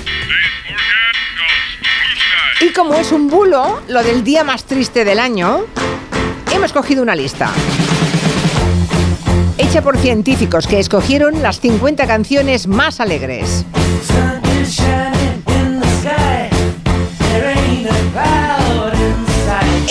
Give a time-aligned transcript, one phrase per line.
[2.60, 5.60] Y como es un bulo, lo del día más triste del año,
[6.52, 7.50] hemos cogido una lista.
[9.58, 13.64] Hecha por científicos que escogieron las 50 canciones más alegres.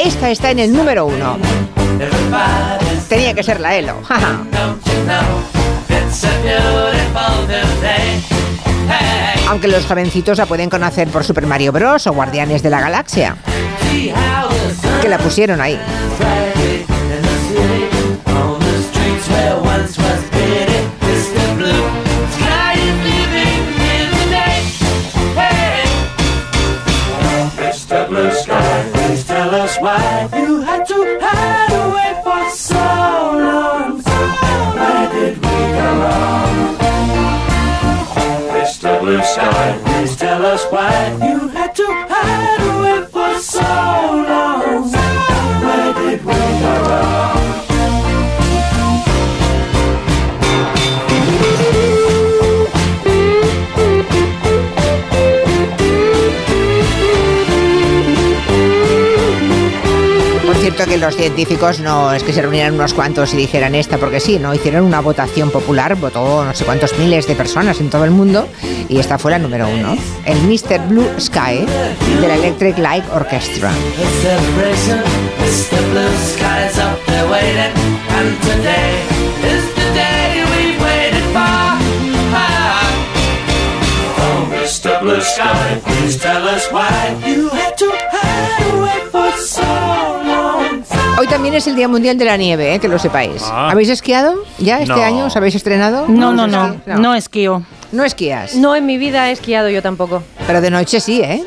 [0.03, 1.37] Esta está en el número uno.
[3.09, 4.01] Tenía que ser la Elo.
[9.49, 12.07] Aunque los jovencitos la pueden conocer por Super Mario Bros.
[12.07, 13.35] o Guardianes de la Galaxia.
[15.01, 15.79] Que la pusieron ahí.
[39.17, 39.79] blue sky.
[39.85, 40.91] Please tell us why
[41.27, 41.56] you
[60.87, 64.39] que los científicos no es que se reunieran unos cuantos y dijeran esta porque sí,
[64.39, 68.11] no hicieron una votación popular, votó no sé cuántos miles de personas en todo el
[68.11, 68.47] mundo
[68.87, 70.87] y esta fue la número uno, el Mr.
[70.87, 71.65] Blue Sky
[72.21, 73.71] de la Electric Light Orchestra.
[91.17, 93.41] Hoy también es el Día Mundial de la Nieve, eh, que lo sepáis.
[93.45, 93.69] Ah.
[93.71, 95.01] ¿Habéis esquiado ya este No.
[95.03, 95.25] año?
[95.25, 96.05] ¿Os habéis estrenado?
[96.07, 97.63] No, no, ¿Os no, no esquío.
[97.91, 100.21] No esquías, No en mi vida he esquiado yo tampoco.
[100.45, 101.43] pero de noche sí, ¿eh?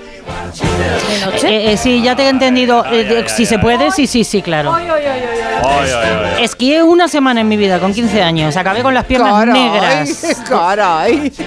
[1.11, 1.49] ¿De noche?
[1.49, 2.85] Eh, eh, sí, ya te he entendido.
[2.91, 4.75] Eh, si se puede, sí, sí, sí, claro.
[4.75, 6.45] Ay, ay, ay.
[6.45, 8.57] Esquié una semana en mi vida, con 15 años.
[8.57, 10.43] Acabé con las piernas Caray, negras.
[10.49, 11.33] Caray.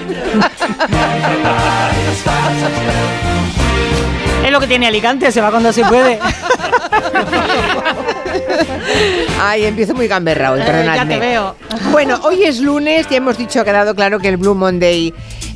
[4.44, 6.18] Es lo que tiene Alicante, se va cuando se puede.
[9.46, 10.96] Ay, empiezo muy gamberra hoy, Eh, perdonadme.
[11.14, 11.56] ya te veo.
[11.92, 15.12] Bueno, hoy es lunes, ya hemos dicho, ha quedado claro que el Blue Monday,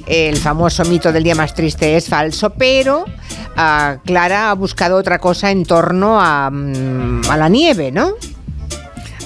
[0.07, 3.05] el famoso mito del día más triste, es falso, pero
[3.57, 8.13] ah, Clara ha buscado otra cosa en torno a, mm, a la nieve, ¿no?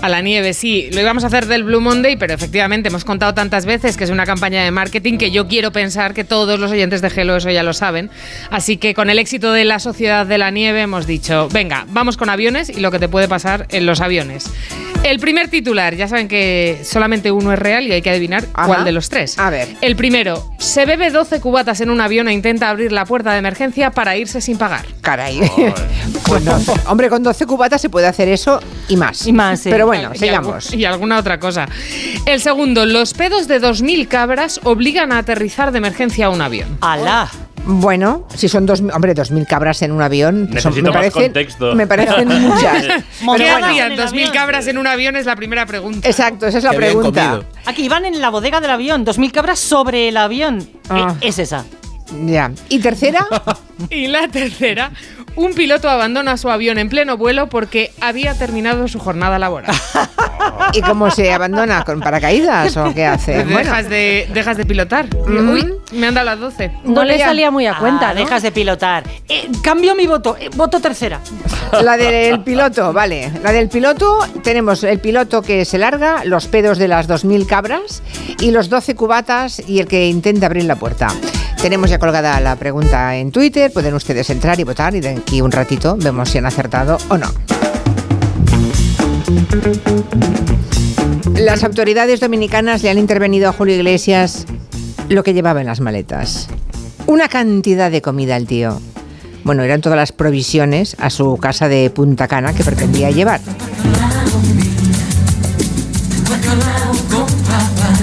[0.02, 0.88] A la nieve, sí.
[0.92, 4.10] Lo íbamos a hacer del Blue Monday, pero efectivamente hemos contado tantas veces que es
[4.10, 7.50] una campaña de marketing que yo quiero pensar que todos los oyentes de Gelo eso
[7.50, 8.10] ya lo saben.
[8.50, 12.16] Así que con el éxito de la Sociedad de la Nieve hemos dicho, venga, vamos
[12.16, 14.50] con aviones y lo que te puede pasar en los aviones.
[15.04, 18.66] El primer titular, ya saben que solamente uno es real y hay que adivinar Ajá.
[18.68, 19.36] cuál de los tres.
[19.38, 19.68] A ver.
[19.80, 23.38] El primero, se bebe 12 cubatas en un avión e intenta abrir la puerta de
[23.38, 24.84] emergencia para irse sin pagar.
[25.00, 25.41] Caray.
[26.28, 29.26] Con 12 hombre, con 12 cubatas se puede hacer eso y más.
[29.26, 29.70] Y más, sí.
[29.70, 30.72] Pero bueno, Y sigamos.
[30.75, 31.66] Y alguna otra cosa.
[32.26, 36.78] El segundo, los pedos de 2.000 cabras obligan a aterrizar de emergencia a un avión.
[36.80, 37.28] ¡Alá!
[37.65, 41.74] Bueno, si son dos, hombre, 2.000 cabras en un avión, son- me, más parecen, contexto.
[41.77, 42.83] me parecen muchas.
[43.36, 44.30] ¿Qué hacían 2.000 avión.
[44.33, 45.15] cabras en un avión?
[45.15, 46.09] Es la primera pregunta.
[46.09, 47.24] Exacto, esa es la pregunta.
[47.24, 47.44] comido.
[47.66, 50.68] Aquí van en la bodega del avión, 2.000 cabras sobre el avión.
[50.91, 51.15] Ah.
[51.21, 51.65] Eh, es esa.
[52.27, 52.50] Ya.
[52.68, 53.27] ¿Y tercera?
[53.91, 54.92] Y la tercera,
[55.36, 59.74] un piloto abandona su avión en pleno vuelo porque había terminado su jornada laboral.
[60.72, 61.84] ¿Y cómo se abandona?
[61.84, 63.44] ¿Con paracaídas o qué hace?
[63.44, 65.06] Bueno, Dejas, de, dejas de pilotar.
[65.26, 65.48] Mm.
[65.50, 66.72] Uy, me han dado las 12.
[66.84, 68.20] No le salía muy a cuenta, Ah, ¿no?
[68.20, 69.04] dejas de pilotar.
[69.28, 70.36] Eh, cambio mi voto.
[70.38, 71.20] eh, voto tercera.
[71.82, 73.30] la del piloto, vale.
[73.42, 78.02] La del piloto, tenemos el piloto que se larga, los pedos de las 2.000 cabras
[78.40, 81.08] y los 12 cubatas y el que intenta abrir la puerta.
[81.62, 85.41] Tenemos ya colgada la pregunta en Twitter, pueden ustedes entrar y votar y de aquí
[85.41, 87.28] un ratito vemos si han acertado o no.
[91.36, 94.44] Las autoridades dominicanas le han intervenido a Julio Iglesias
[95.09, 96.48] lo que llevaba en las maletas.
[97.06, 98.80] Una cantidad de comida al tío.
[99.44, 103.41] Bueno, eran todas las provisiones a su casa de Punta Cana que pretendía llevar.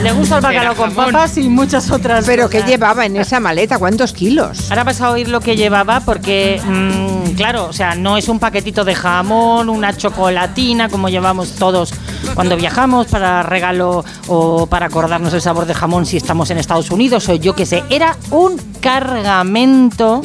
[0.01, 3.77] Le gusta el bacalao con papas y muchas otras Pero ¿qué llevaba en esa maleta?
[3.77, 4.71] ¿Cuántos kilos?
[4.71, 8.39] Ahora vas a oír lo que llevaba porque, mm, claro, o sea, no es un
[8.39, 11.93] paquetito de jamón, una chocolatina como llevamos todos
[12.33, 16.91] cuando viajamos para regalo o para acordarnos el sabor de jamón si estamos en Estados
[16.91, 17.83] Unidos o yo qué sé.
[17.89, 20.21] Era un cargamento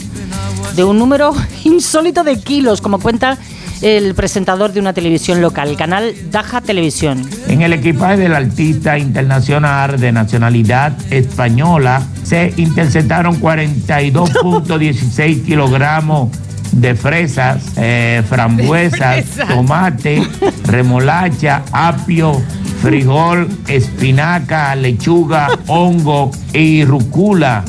[0.77, 1.35] de un número
[1.65, 3.39] insólito de kilos, como cuenta
[3.83, 7.23] el presentador de una televisión local, el canal Daja Televisión.
[7.49, 16.31] En el equipaje del artista internacional de nacionalidad española se interceptaron 42.16 kilogramos
[16.73, 19.47] de fresas, eh, frambuesas, Fresa.
[19.47, 20.23] tomate,
[20.65, 22.43] remolacha, apio,
[22.83, 27.65] frijol, espinaca, lechuga, hongo y rúcula.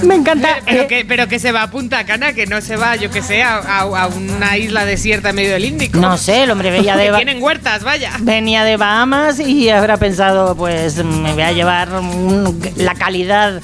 [0.06, 0.48] Me encanta.
[0.64, 3.10] Pero eh, que, pero que se va a Punta Cana, que no se va, yo
[3.10, 5.98] que sé, a, a- a una isla desierta en medio del Índico.
[5.98, 7.16] no sé, el hombre veía Que de...
[7.16, 8.12] tienen huertas, vaya.
[8.20, 13.60] Venía de Bahamas y habrá pensado, pues me voy a llevar un- la calidad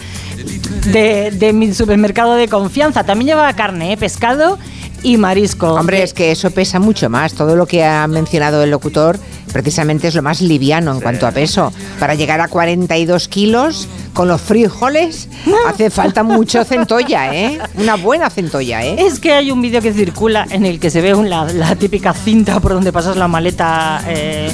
[0.93, 3.05] de, de mi supermercado de confianza.
[3.05, 3.97] También llevaba carne, ¿eh?
[3.97, 4.59] pescado
[5.03, 5.75] y marisco.
[5.75, 7.33] Hombre, es que eso pesa mucho más.
[7.35, 9.19] Todo lo que ha mencionado el locutor
[9.53, 11.73] precisamente es lo más liviano en cuanto a peso.
[11.99, 15.29] Para llegar a 42 kilos con los frijoles
[15.69, 17.59] hace falta mucho centolla, ¿eh?
[17.77, 18.97] Una buena centolla, ¿eh?
[18.99, 21.47] Es que hay un vídeo que circula en el que se ve un- la,
[21.79, 24.51] típica cinta por donde pasas la maleta eh,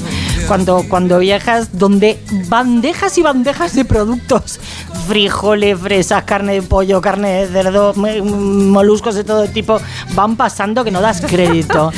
[0.49, 2.19] cuando, cuando viajas, donde
[2.49, 4.59] bandejas y bandejas de productos,
[5.06, 9.81] frijoles, fresas, carne de pollo, carne de cerdo, m- moluscos de todo tipo,
[10.15, 11.93] van pasando que no das crédito.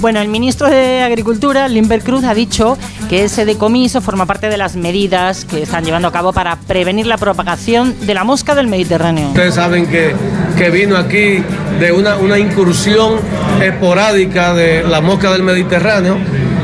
[0.00, 2.78] Bueno, el ministro de Agricultura, Limber Cruz, ha dicho
[3.08, 7.06] que ese decomiso forma parte de las medidas que están llevando a cabo para prevenir
[7.06, 9.28] la propagación de la mosca del Mediterráneo.
[9.28, 10.14] Ustedes saben que,
[10.56, 11.42] que vino aquí
[11.80, 13.16] de una, una incursión
[13.60, 16.16] esporádica de la mosca del Mediterráneo.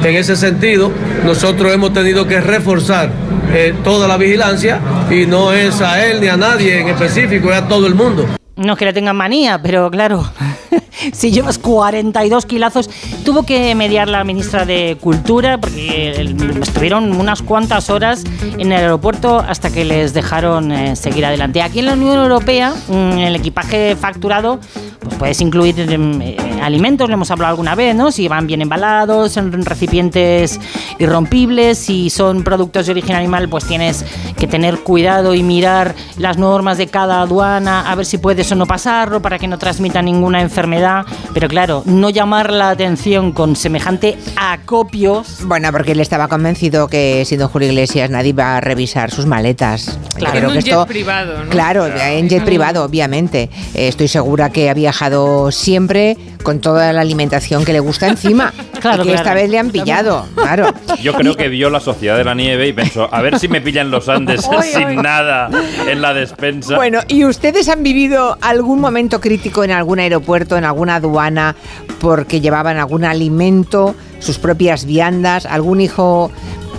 [0.04, 0.92] En ese sentido,
[1.24, 3.10] nosotros hemos tenido que reforzar
[3.52, 7.58] eh, toda la vigilancia y no es a él ni a nadie en específico, es
[7.58, 8.28] a todo el mundo.
[8.56, 10.30] No es que le tengan manía, pero claro,
[11.12, 12.90] si llevas 42 kilazos,
[13.24, 18.24] tuvo que mediar la ministra de Cultura porque estuvieron unas cuantas horas
[18.58, 21.62] en el aeropuerto hasta que les dejaron eh, seguir adelante.
[21.62, 24.60] Aquí en la Unión Europea, mm, el equipaje facturado,
[25.04, 28.10] pues puedes incluir eh, alimentos, lo hemos hablado alguna vez, ¿no?
[28.10, 30.60] Si van bien embalados, en recipientes
[30.98, 34.04] irrompibles, si son productos de origen animal, pues tienes
[34.38, 38.54] que tener cuidado y mirar las normas de cada aduana, a ver si puedes o
[38.54, 41.04] no pasarlo para que no transmita ninguna enfermedad.
[41.32, 45.38] Pero claro, no llamar la atención con semejante acopios.
[45.44, 49.98] Bueno, porque él estaba convencido que siendo Julio Iglesias nadie iba a revisar sus maletas.
[50.16, 50.38] Claro.
[50.38, 51.50] En un jet privado, ¿no?
[51.50, 53.50] Claro, en jet privado, obviamente.
[53.74, 58.52] Eh, estoy segura que ha viajado siempre con toda la alimentación que le gusta encima.
[58.84, 60.66] Claro, y que esta vez le han pillado, claro.
[61.00, 63.62] Yo creo que vio la Sociedad de la Nieve y pensó, a ver si me
[63.62, 65.48] pillan los Andes sin nada
[65.88, 66.76] en la despensa.
[66.76, 71.56] Bueno, ¿y ustedes han vivido algún momento crítico en algún aeropuerto, en alguna aduana,
[71.98, 76.30] porque llevaban algún alimento, sus propias viandas, algún hijo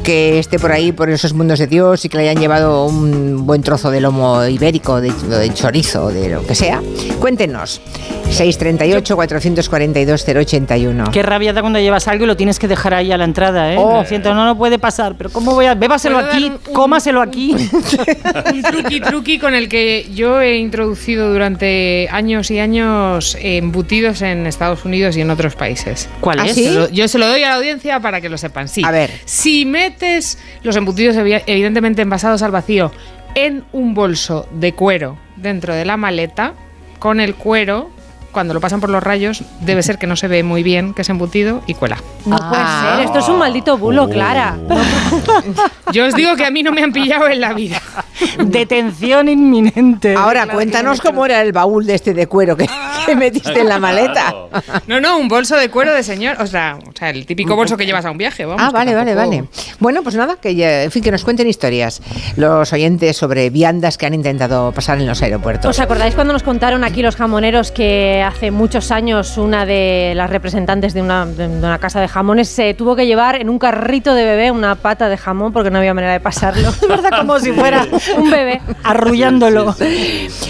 [0.06, 3.46] que esté por ahí, por esos mundos de Dios y que le hayan llevado un
[3.46, 6.82] buen trozo de lomo ibérico, de, de chorizo, de lo que sea?
[7.20, 7.82] Cuéntenos.
[8.32, 11.12] 638-442-081.
[11.12, 13.74] Qué rabia da cuando llevas algo y lo tienes que dejar ahí a la entrada,
[13.74, 13.78] ¿eh?
[13.80, 14.02] Oh.
[14.02, 15.16] Lo siento, no, no puede pasar.
[15.18, 15.76] Pero ¿cómo voy a...?
[15.76, 17.56] Bébaselo ¿Puedo dar aquí, un- un- cómaselo aquí.
[18.54, 24.46] Un truqui truqui con el que yo he introducido durante años y años embutidos en
[24.48, 26.08] Estados Unidos y en otros países.
[26.22, 26.56] ¿Cuál ¿Ah, es?
[26.56, 26.70] sí?
[26.92, 28.68] Yo se lo doy a la audiencia para que lo sepan.
[28.68, 28.82] Sí.
[28.86, 29.12] A ver.
[29.26, 32.92] Si metes los embutidos evi- evidentemente envasados al vacío
[33.34, 36.54] en un bolso de cuero dentro de la maleta,
[37.00, 37.90] con el cuero,
[38.32, 41.02] cuando lo pasan por los rayos, debe ser que no se ve muy bien que
[41.04, 41.98] es embutido y cuela.
[42.26, 42.50] No Ah.
[42.50, 44.58] puede ser, esto es un maldito bulo, Clara.
[45.92, 47.82] Yo os digo que a mí no me han pillado en la vida.
[48.46, 50.16] Detención inminente.
[50.16, 52.68] Ahora, cuéntanos cómo era el baúl de este de cuero que,
[53.06, 54.34] que metiste en la maleta.
[54.88, 56.38] No, no, un bolso de cuero de señor.
[56.40, 58.46] O sea, o sea el típico bolso que llevas a un viaje.
[58.46, 59.50] Vamos, Ah, vale, vale, tampoco- vale.
[59.80, 62.02] Bueno, pues nada, que ya- en fin, que nos cuenten historias
[62.38, 65.70] los oyentes sobre viandas que han intentado pasar en los aeropuertos.
[65.70, 70.30] ¿Os acordáis cuando nos contaron aquí los jamoneros que hace muchos años una de las
[70.30, 74.14] representantes de una, de una casa de jamones se tuvo que llevar en un carrito
[74.14, 76.72] de bebé una pata de jamón porque no había manera de pasarlo?
[76.90, 77.86] Verdad, como si fuera
[78.18, 78.62] un bebé.
[78.84, 79.76] Arrullándolo.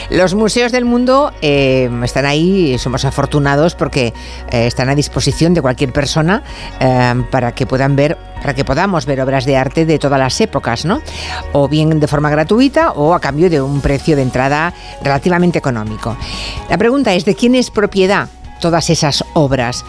[0.10, 4.14] Los museos del mundo eh, están ahí, y somos afortunados porque
[4.52, 6.44] eh, están a disposición de cualquier persona
[6.80, 10.40] eh, para que puedan ver, para que podamos ver obras de arte de todas las
[10.42, 11.02] épocas, ¿no?
[11.54, 16.18] O bien de forma gratuita o a cambio de un precio de entrada relativamente económico.
[16.70, 19.86] La pregunta es de quién es propiedad todas esas obras.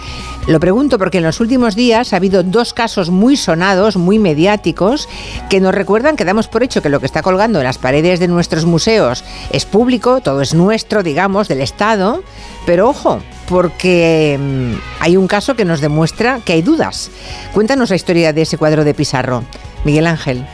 [0.46, 5.08] Lo pregunto porque en los últimos días ha habido dos casos muy sonados, muy mediáticos,
[5.50, 8.20] que nos recuerdan que damos por hecho que lo que está colgando en las paredes
[8.20, 12.22] de nuestros museos es público, todo es nuestro, digamos, del Estado,
[12.64, 17.10] pero ojo, porque mm, hay un caso que nos demuestra que hay dudas.
[17.52, 19.44] Cuéntanos la historia de ese cuadro de Pizarro,
[19.84, 20.46] Miguel Ángel.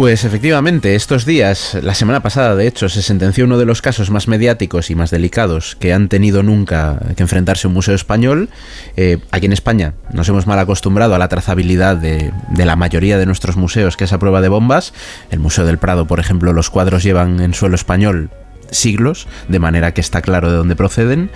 [0.00, 4.08] Pues efectivamente, estos días, la semana pasada de hecho, se sentenció uno de los casos
[4.08, 8.48] más mediáticos y más delicados que han tenido nunca que enfrentarse un museo español.
[8.96, 13.26] Eh, aquí en España nos hemos mal acostumbrado a la trazabilidad de, la mayoría de
[13.26, 14.94] nuestros museos, que es a prueba de bombas.
[15.30, 18.30] El Museo del Prado, por ejemplo, los cuadros llevan en suelo español
[18.70, 21.30] siglos, de manera que está claro de dónde proceden,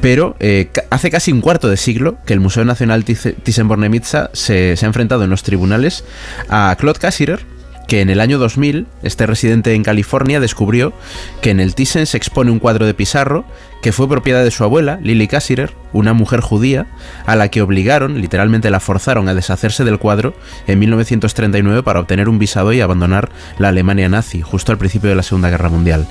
[0.00, 4.76] pero eh, hace casi un cuarto de siglo que el Museo Nacional Thysse- Thyssen-Bornemisza se,
[4.76, 6.04] se ha enfrentado en los tribunales
[6.48, 7.55] a Claude Cassirer,
[7.86, 10.92] que en el año 2000, este residente en California descubrió
[11.40, 13.44] que en el Thyssen se expone un cuadro de Pizarro
[13.82, 16.86] que fue propiedad de su abuela, Lily Cassirer, una mujer judía,
[17.24, 20.34] a la que obligaron, literalmente la forzaron a deshacerse del cuadro
[20.66, 25.16] en 1939 para obtener un visado y abandonar la Alemania nazi, justo al principio de
[25.16, 26.08] la Segunda Guerra Mundial.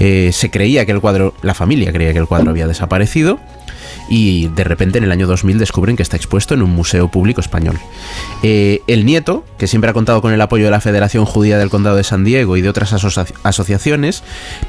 [0.00, 3.38] Eh, se creía que el cuadro, la familia creía que el cuadro había desaparecido,
[4.14, 7.40] y de repente en el año 2000 descubren que está expuesto en un museo público
[7.40, 7.78] español.
[8.42, 11.70] Eh, el nieto, que siempre ha contado con el apoyo de la Federación Judía del
[11.70, 14.22] Condado de San Diego y de otras asocia- asociaciones,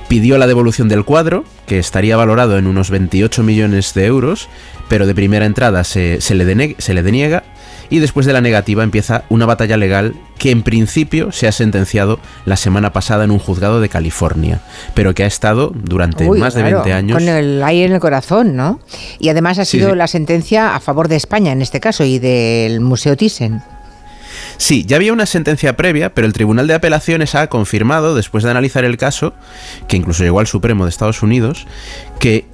[0.07, 4.47] pidió la devolución del cuadro, que estaría valorado en unos 28 millones de euros,
[4.87, 7.43] pero de primera entrada se le deniega
[7.93, 12.19] y después de la negativa empieza una batalla legal que en principio se ha sentenciado
[12.43, 14.61] la semana pasada en un juzgado de California,
[14.95, 17.19] pero que ha estado durante Uy, más de claro, 20 años.
[17.19, 18.79] Con el aire en el corazón, ¿no?
[19.19, 19.95] Y además ha Sí, sido sí.
[19.95, 23.61] la sentencia a favor de España en este caso y del Museo Thyssen.
[24.57, 28.49] Sí, ya había una sentencia previa, pero el Tribunal de Apelaciones ha confirmado, después de
[28.49, 29.33] analizar el caso,
[29.87, 31.67] que incluso llegó al Supremo de Estados Unidos,
[32.19, 32.45] que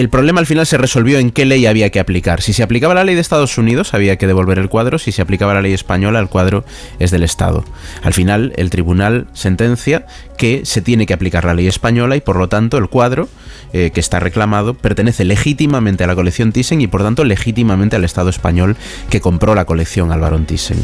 [0.00, 2.40] el problema al final se resolvió en qué ley había que aplicar.
[2.40, 4.98] Si se aplicaba la ley de Estados Unidos, había que devolver el cuadro.
[4.98, 6.64] Si se aplicaba la ley española, el cuadro
[6.98, 7.66] es del Estado.
[8.02, 10.06] Al final, el tribunal sentencia
[10.38, 13.28] que se tiene que aplicar la ley española y, por lo tanto, el cuadro
[13.72, 18.04] eh, que está reclamado pertenece legítimamente a la colección Thyssen y, por tanto, legítimamente al
[18.04, 18.76] Estado español
[19.08, 20.78] que compró la colección al barón Thyssen.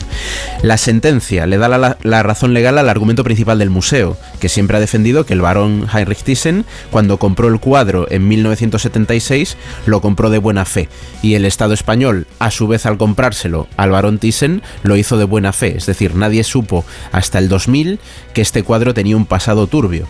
[0.63, 4.77] La sentencia le da la, la razón legal al argumento principal del museo, que siempre
[4.77, 10.31] ha defendido que el barón Heinrich Thyssen, cuando compró el cuadro en 1976, lo compró
[10.31, 10.89] de buena fe,
[11.23, 15.25] y el Estado español, a su vez al comprárselo al barón Thyssen, lo hizo de
[15.25, 17.99] buena fe, es decir, nadie supo hasta el 2000
[18.33, 20.07] que este cuadro tenía un pasado turbio.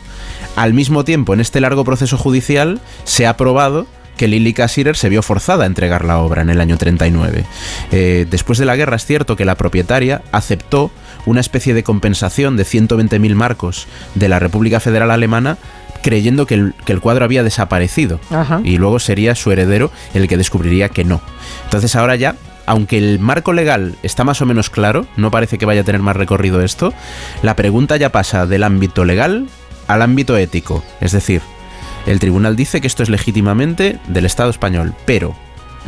[0.56, 5.08] Al mismo tiempo, en este largo proceso judicial, se ha probado que Lily Cassirer se
[5.08, 7.44] vio forzada a entregar la obra en el año 39.
[7.92, 10.90] Eh, después de la guerra es cierto que la propietaria aceptó
[11.26, 15.58] una especie de compensación de 120.000 marcos de la República Federal Alemana
[16.02, 18.60] creyendo que el, que el cuadro había desaparecido Ajá.
[18.64, 21.20] y luego sería su heredero el que descubriría que no.
[21.64, 25.66] Entonces ahora ya aunque el marco legal está más o menos claro, no parece que
[25.66, 26.92] vaya a tener más recorrido esto,
[27.42, 29.46] la pregunta ya pasa del ámbito legal
[29.86, 30.82] al ámbito ético.
[31.00, 31.42] Es decir,
[32.06, 35.34] el tribunal dice que esto es legítimamente del Estado español, pero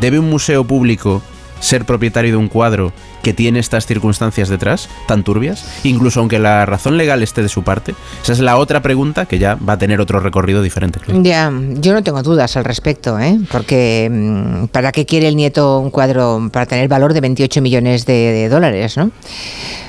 [0.01, 1.23] ¿debe un museo público
[1.61, 5.65] ser propietario de un cuadro que tiene estas circunstancias detrás, tan turbias?
[5.85, 7.95] Incluso aunque la razón legal esté de su parte.
[8.23, 11.01] Esa es la otra pregunta que ya va a tener otro recorrido diferente.
[11.23, 13.39] Ya, yo no tengo dudas al respecto, ¿eh?
[13.51, 18.07] porque mm, ¿para qué quiere el nieto un cuadro para tener valor de 28 millones
[18.07, 18.97] de, de dólares?
[18.97, 19.11] ¿no?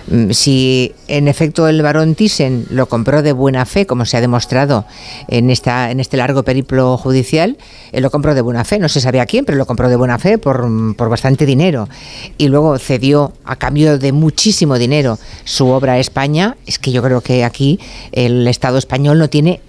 [0.08, 4.22] Mm, Si en efecto el barón Thyssen lo compró de buena fe, como se ha
[4.22, 4.86] demostrado
[5.28, 7.58] en, esta, en este largo periplo judicial,
[7.92, 9.96] él lo compró de buena fe, no se sabe a quién, pero lo compró de
[9.96, 11.90] buena fe por, por bastante dinero.
[12.38, 16.56] Y luego cedió a cambio de muchísimo dinero su obra a España.
[16.66, 17.80] Es que yo creo que aquí
[18.12, 19.62] el Estado español no tiene,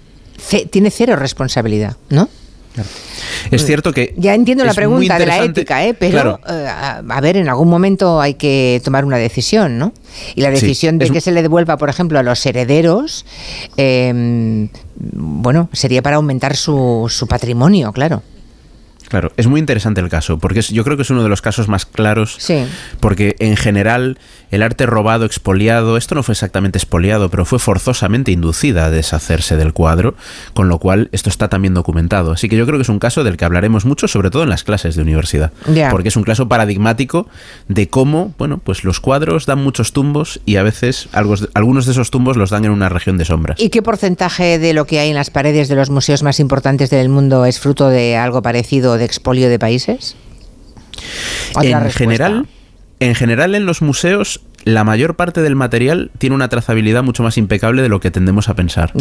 [0.70, 2.28] tiene cero responsabilidad, ¿no?
[3.50, 4.14] Es cierto que.
[4.16, 5.92] Ya entiendo la pregunta de la ética, ¿eh?
[5.92, 6.40] pero Claro.
[6.48, 9.92] eh, a, a ver, en algún momento hay que tomar una decisión, ¿no?
[10.36, 13.26] Y la Sí, decisión de es- que se le devuelva, por ejemplo, a los herederos,
[13.76, 18.22] eh, bueno, sería para aumentar su, su patrimonio, claro.
[19.10, 21.42] Claro, es muy interesante el caso, porque es- yo creo que es uno de los
[21.42, 22.64] casos más claros, Sí.
[23.00, 24.18] porque en general
[24.52, 29.56] el arte robado, expoliado, esto no fue exactamente expoliado, pero fue forzosamente inducida a deshacerse
[29.56, 30.14] del cuadro,
[30.54, 32.32] con lo cual esto está también documentado.
[32.32, 34.48] Así que yo creo que es un caso del que hablaremos mucho, sobre todo en
[34.48, 35.90] las clases de universidad, Ya.
[35.90, 37.28] porque es un caso paradigmático
[37.68, 41.92] de cómo, bueno, pues los cuadros dan muchos tumbos y a veces algo- algunos de
[41.92, 43.58] esos tumbos los dan en una región de sombras.
[43.60, 46.90] ¿Y qué porcentaje de lo que hay en las paredes de los museos más importantes
[46.90, 50.16] del mundo es fruto de algo parecido de expolio de países?
[51.60, 51.98] En respuesta.
[51.98, 52.46] general,
[53.00, 57.38] en general en los museos la mayor parte del material tiene una trazabilidad mucho más
[57.38, 58.92] impecable de lo que tendemos a pensar.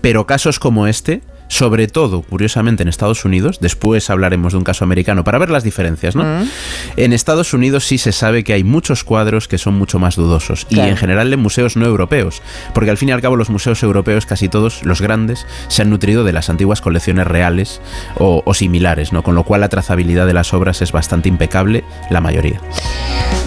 [0.00, 4.84] Pero casos como este, sobre todo, curiosamente, en Estados Unidos, después hablaremos de un caso
[4.84, 6.24] americano para ver las diferencias, ¿no?
[6.24, 6.48] Mm.
[6.96, 10.66] En Estados Unidos sí se sabe que hay muchos cuadros que son mucho más dudosos.
[10.70, 12.42] Y en general en museos no europeos.
[12.72, 15.90] Porque al fin y al cabo los museos europeos, casi todos, los grandes, se han
[15.90, 17.80] nutrido de las antiguas colecciones reales
[18.16, 19.22] o, o similares, ¿no?
[19.22, 22.60] Con lo cual la trazabilidad de las obras es bastante impecable, la mayoría.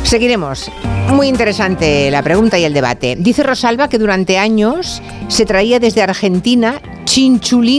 [0.03, 0.71] Seguiremos.
[1.09, 3.17] Muy interesante la pregunta y el debate.
[3.17, 6.81] Dice Rosalba que durante años se traía desde Argentina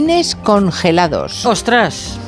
[0.09, 1.45] chinchulines congelados.
[1.45, 2.19] ¡Ostras!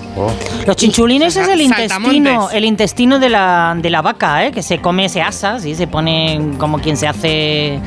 [0.68, 4.52] Los chinchulines es el intestino, el intestino de la, de la vaca, ¿eh?
[4.52, 5.74] que se come, se asa, ¿sí?
[5.74, 7.80] se pone como quien se hace,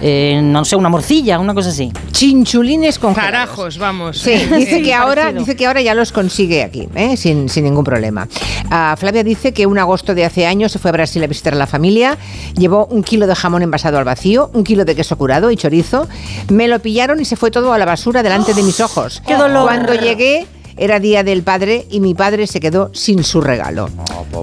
[0.00, 1.92] eh, no sé, una morcilla, una cosa así.
[2.12, 3.32] Chinchulines congelados.
[3.32, 4.18] Carajos, vamos.
[4.18, 7.16] Sí, dice que ahora, dice que ahora ya los consigue aquí, ¿eh?
[7.16, 8.28] sin, sin ningún problema.
[8.70, 11.54] Ah, Flavia dice que un agosto de hace años se fue a Brasil a visitar
[11.54, 12.18] a la familia,
[12.56, 16.08] llevó un kilo de jamón envasado al vacío, un kilo de queso curado y chorizo,
[16.48, 19.22] me lo pillaron y se fue todo a la basura delante de mis ojos.
[19.26, 19.64] ¡Qué dolor!
[19.64, 23.88] Cuando llegué era día del padre y mi padre se quedó sin su regalo.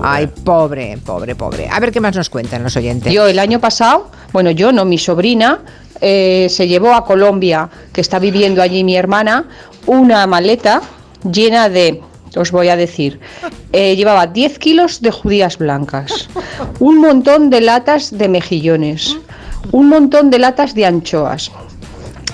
[0.02, 1.70] Ay, pobre, pobre, pobre.
[1.70, 3.14] A ver qué más nos cuentan los oyentes.
[3.14, 5.60] Yo el año pasado, bueno, yo no, mi sobrina
[6.02, 9.46] eh, se llevó a Colombia, que está viviendo allí mi hermana,
[9.86, 10.82] una maleta
[11.32, 12.02] llena de,
[12.36, 13.20] os voy a decir,
[13.72, 16.30] eh, llevaba 10 kilos de judías blancas,
[16.80, 19.18] un montón de latas de mejillones,
[19.72, 21.52] un montón de latas de anchoas,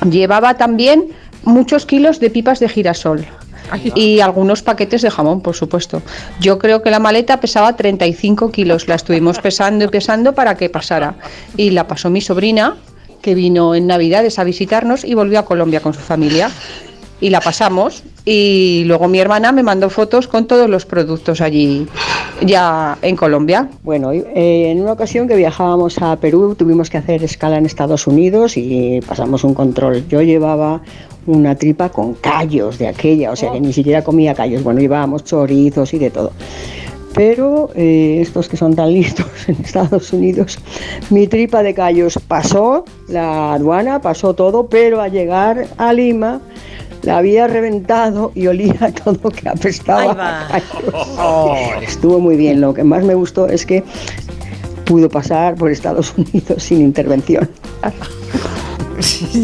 [0.10, 1.10] llevaba también
[1.44, 3.28] muchos kilos de pipas de girasol.
[3.96, 6.02] Y algunos paquetes de jamón, por supuesto.
[6.40, 8.88] Yo creo que la maleta pesaba 35 kilos.
[8.88, 11.16] La estuvimos pesando y pesando para que pasara.
[11.58, 12.78] Y la pasó mi sobrina,
[13.22, 16.52] que vino en Navidades a visitarnos y volvió a Colombia con su familia.
[17.22, 18.04] Y la pasamos.
[18.32, 21.88] Y luego mi hermana me mandó fotos con todos los productos allí,
[22.46, 23.68] ya en Colombia.
[23.82, 28.06] Bueno, eh, en una ocasión que viajábamos a Perú tuvimos que hacer escala en Estados
[28.06, 30.08] Unidos y pasamos un control.
[30.10, 30.80] Yo llevaba
[31.26, 34.62] una tripa con callos de aquella, o sea que ni siquiera comía callos.
[34.64, 36.32] Bueno, llevábamos chorizos y de todo.
[37.16, 40.60] Pero eh, estos que son tan listos en Estados Unidos,
[41.10, 46.42] mi tripa de callos pasó la aduana, pasó todo, pero al llegar a Lima
[47.10, 50.48] la había reventado y olía todo que apestaba.
[50.52, 51.82] Ahí a va.
[51.82, 52.62] Estuvo muy bien.
[52.62, 53.84] Lo que más me gustó es que
[54.86, 57.50] pudo pasar por Estados Unidos sin intervención.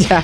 [0.10, 0.24] Ya.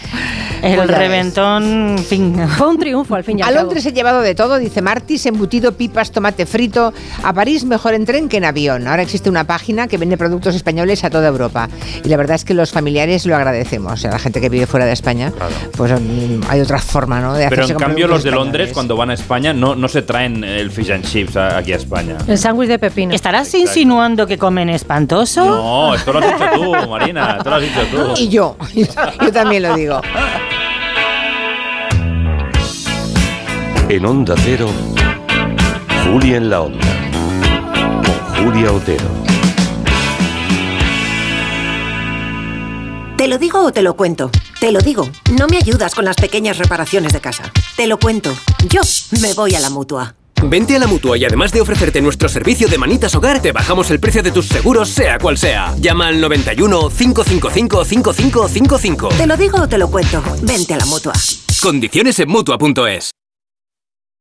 [0.62, 0.98] El Pues ves.
[0.98, 2.48] reventón, en fin.
[2.58, 3.62] Fue un triunfo al fin y al A.
[3.62, 6.94] Londres he llevado de todo, dice Martis, embutido, pipas, tomate frito.
[7.24, 8.88] A París mejor en tren que en avión.
[8.88, 11.68] Ahora existe una página que vende productos españoles a toda Europa.
[12.04, 14.06] Y la verdad es que los familiares lo agradecemos.
[14.06, 15.32] A la gente que vive fuera de España,
[15.76, 17.34] pues mm, hay otra forma, ¿no?
[17.34, 20.44] De Pero en cambio los de Londres cuando van a España no, no se traen
[20.44, 22.18] el fish and chips aquí a España.
[22.28, 23.14] El sándwich de pepino.
[23.14, 25.44] ¿Estarás insinuando que comen espantoso?
[25.44, 28.14] No, esto lo has dicho tú, Marina, esto lo has dicho tú.
[28.22, 30.02] Y yo, yo también lo digo.
[33.92, 34.70] En Onda Cero,
[36.06, 37.12] Julia en la Onda,
[38.06, 39.04] con Julia Otero.
[43.18, 44.32] ¿Te lo digo o te lo cuento?
[44.62, 45.10] Te lo digo.
[45.38, 47.52] No me ayudas con las pequeñas reparaciones de casa.
[47.76, 48.34] Te lo cuento.
[48.70, 48.80] Yo
[49.22, 50.16] me voy a la mutua.
[50.42, 53.92] Vente a la mutua y además de ofrecerte nuestro servicio de manitas hogar, te bajamos
[53.92, 55.76] el precio de tus seguros, sea cual sea.
[55.78, 59.10] Llama al 91 555 5555.
[59.10, 60.24] ¿Te lo digo o te lo cuento?
[60.44, 61.12] Vente a la mutua.
[61.62, 63.12] Condiciones en mutua.es.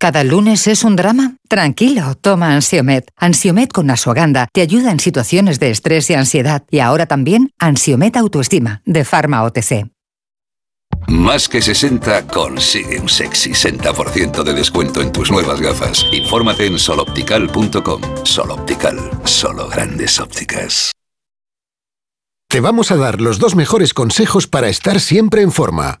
[0.00, 1.36] ¿Cada lunes es un drama?
[1.46, 3.10] Tranquilo, toma Ansiomet.
[3.18, 6.64] Ansiomet con Asuaganda te ayuda en situaciones de estrés y ansiedad.
[6.70, 9.90] Y ahora también Ansiomet Autoestima, de Pharma OTC.
[11.06, 16.06] Más que 60 consigue un sexy 60% de descuento en tus nuevas gafas.
[16.12, 18.00] Infórmate en soloptical.com.
[18.24, 20.92] Soloptical, solo grandes ópticas.
[22.48, 26.00] Te vamos a dar los dos mejores consejos para estar siempre en forma.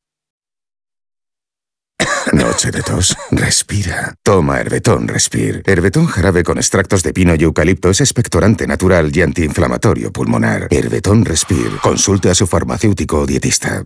[2.51, 3.15] Noche de.
[3.31, 4.13] Respira.
[4.23, 5.63] Toma Herbetón Respir.
[5.65, 10.67] Herbetón jarabe con extractos de pino y eucalipto es expectorante natural y antiinflamatorio pulmonar.
[10.69, 11.77] Herbetón Respir.
[11.81, 13.85] Consulte a su farmacéutico o dietista.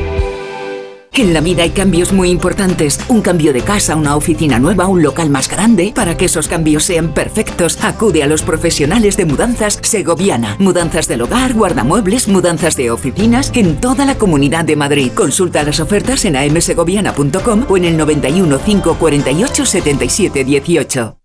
[1.13, 2.97] En la vida hay cambios muy importantes.
[3.09, 5.91] Un cambio de casa, una oficina nueva, un local más grande.
[5.93, 10.55] Para que esos cambios sean perfectos, acude a los profesionales de mudanzas Segoviana.
[10.59, 15.11] Mudanzas del hogar, guardamuebles, mudanzas de oficinas en toda la comunidad de Madrid.
[15.13, 21.17] Consulta las ofertas en amsegoviana.com o en el 91 548 77 18.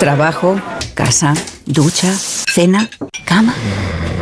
[0.00, 0.60] Trabajo,
[0.94, 2.90] casa, ducha, cena,
[3.24, 3.54] cama.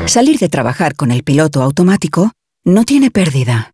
[0.04, 2.32] Salir de trabajar con el piloto automático
[2.64, 3.73] no tiene pérdida,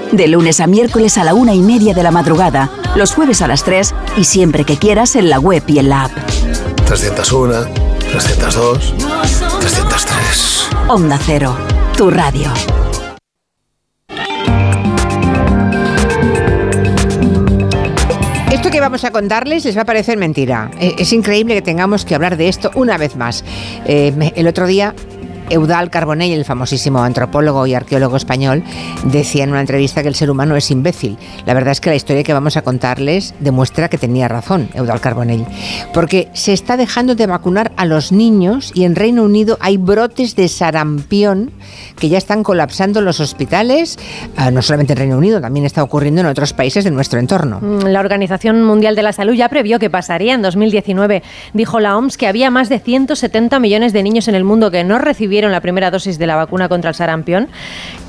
[0.11, 3.47] De lunes a miércoles a la una y media de la madrugada, los jueves a
[3.47, 6.11] las 3 y siempre que quieras en la web y en la app.
[6.85, 7.53] 301,
[8.11, 8.93] 302,
[9.61, 10.69] 303.
[10.89, 11.55] Onda Cero,
[11.95, 12.51] tu radio.
[18.51, 20.69] Esto que vamos a contarles les va a parecer mentira.
[20.79, 23.43] Eh, Es increíble que tengamos que hablar de esto una vez más.
[23.85, 24.93] Eh, el otro día
[25.51, 28.63] Eudal Carbonell, el famosísimo antropólogo y arqueólogo español,
[29.03, 31.17] decía en una entrevista que el ser humano es imbécil.
[31.45, 35.01] La verdad es que la historia que vamos a contarles demuestra que tenía razón Eudal
[35.01, 35.45] Carbonell,
[35.93, 40.35] porque se está dejando de vacunar a los niños y en Reino Unido hay brotes
[40.35, 41.51] de sarampión
[41.99, 43.99] que ya están colapsando los hospitales,
[44.37, 47.59] ah, no solamente en Reino Unido, también está ocurriendo en otros países de nuestro entorno.
[47.61, 51.23] Mm, la Organización Mundial de la Salud ya previó que pasaría en 2019.
[51.53, 54.83] Dijo la OMS que había más de 170 millones de niños en el mundo que
[54.83, 57.47] no recibieron la primera dosis de la vacuna contra el sarampión,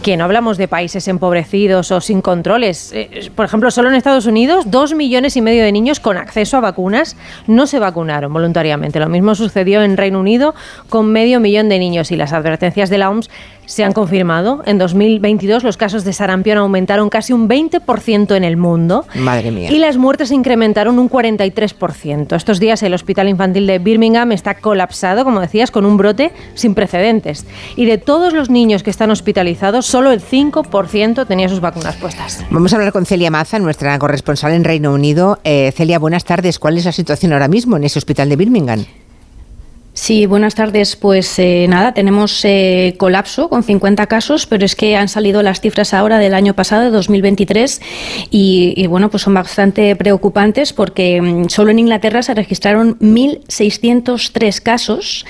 [0.03, 2.93] que no hablamos de países empobrecidos o sin controles.
[2.93, 6.57] Eh, por ejemplo, solo en Estados Unidos, dos millones y medio de niños con acceso
[6.57, 7.17] a vacunas
[7.47, 8.99] no se vacunaron voluntariamente.
[8.99, 10.55] Lo mismo sucedió en Reino Unido
[10.89, 13.31] con medio millón de niños y las advertencias de la OMS
[13.67, 14.63] se han confirmado.
[14.67, 19.07] En 2022 los casos de sarampión aumentaron casi un 20% en el mundo.
[19.15, 19.71] Madre mía.
[19.71, 22.37] Y las muertes incrementaron un 43%.
[22.37, 26.75] Estos días el Hospital Infantil de Birmingham está colapsado, como decías, con un brote sin
[26.75, 27.22] precedentes.
[27.77, 32.45] Y de todos los niños que están hospitalizados, solo el 5% tenía sus vacunas puestas.
[32.51, 35.39] Vamos a hablar con Celia Maza, nuestra corresponsal en Reino Unido.
[35.45, 36.59] Eh, Celia, buenas tardes.
[36.59, 38.85] ¿Cuál es la situación ahora mismo en ese hospital de Birmingham?
[39.95, 40.97] Sí, buenas tardes.
[40.97, 45.61] Pues eh, nada, tenemos eh, colapso con 50 casos, pero es que han salido las
[45.61, 47.83] cifras ahora del año pasado, de 2023,
[48.31, 55.27] y, bueno, pues son bastante preocupantes porque mm, solo en Inglaterra se registraron 1.603 casos,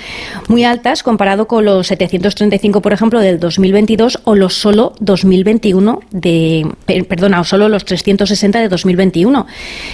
[0.47, 6.69] muy altas comparado con los 735, por ejemplo, del 2022 o los solo 2021 de,
[7.09, 9.45] perdona, o solo los 360 de 2021.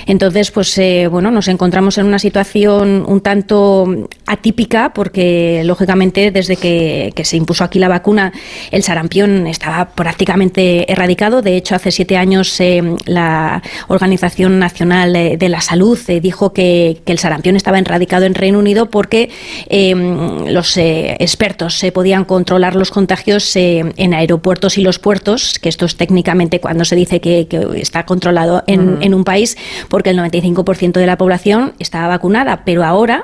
[0.04, 4.58] Entonces, pues eh, bueno, nos encontramos en una situación un tanto atípica
[4.92, 8.33] porque, lógicamente, desde que, se impuso aquí la vacuna,
[8.71, 11.42] el sarampión estaba prácticamente erradicado.
[11.42, 17.01] De hecho, hace siete años eh, la Organización Nacional de la Salud eh, dijo que,
[17.07, 19.31] el sarampión estaba erradicado en Reino Unido porque
[19.68, 25.71] em, los eh, expertos se podían controlar los contagios en aeropuertos y los puertos, que
[25.71, 29.57] esto es técnicamente cuando se dice que, está controlado en, en, un país,
[29.88, 32.62] porque el 95% de la población estaba vacunada.
[32.64, 33.23] Pero ahora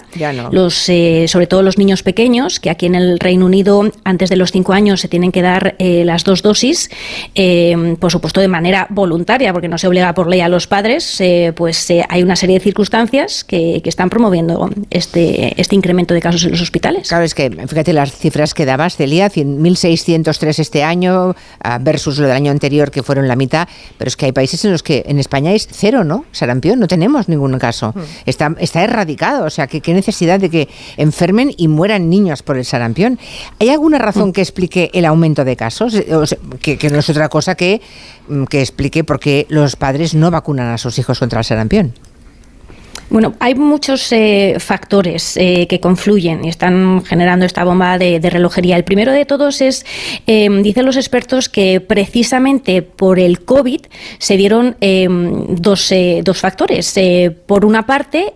[0.51, 0.89] los
[1.29, 4.73] sobre todo los niños pequeños, que aquí en el Reino Unido antes de los cinco
[4.73, 6.91] años se tienen que dar eh, las dos dosis,
[7.35, 11.21] eh, por supuesto de manera voluntaria, porque no se obliga por ley a los padres,
[11.21, 16.43] eh, pues hay una serie de circunstancias que, están promoviendo este, este incremento de casos
[16.45, 17.07] en los hospitales.
[17.07, 22.27] Claro, es que fíjate las cifras que dabas, Celia, 1.603 este año ah, versus lo
[22.27, 25.05] del año anterior que fueron la mitad, pero es que hay países en los que
[25.07, 26.25] en España es cero, ¿no?
[26.33, 27.93] Sarampión, no tenemos ningún caso.
[27.95, 28.01] Hmm.
[28.27, 30.69] Está, está erradicado, o sea, que qué necesidad de que
[31.15, 33.21] enfermen y mueran niños por el sarampión.
[33.61, 35.95] ¿Hay alguna razón que explique el aumento de casos?
[35.95, 36.07] Eh,
[36.61, 37.81] que, no es otra cosa que,
[38.29, 41.95] mm, que explique por qué los padres no vacunan a sus hijos contra el sarampión.
[43.15, 48.77] Bueno, hay muchos eh, factores eh, que confluyen y están generando esta bomba de, relojería.
[48.77, 49.87] El primero de todos es,
[50.27, 53.83] em, dicen los expertos, que precisamente por el COVID
[54.19, 56.99] se dieron em, dos, eh, dos, factores.
[57.47, 58.33] por una parte,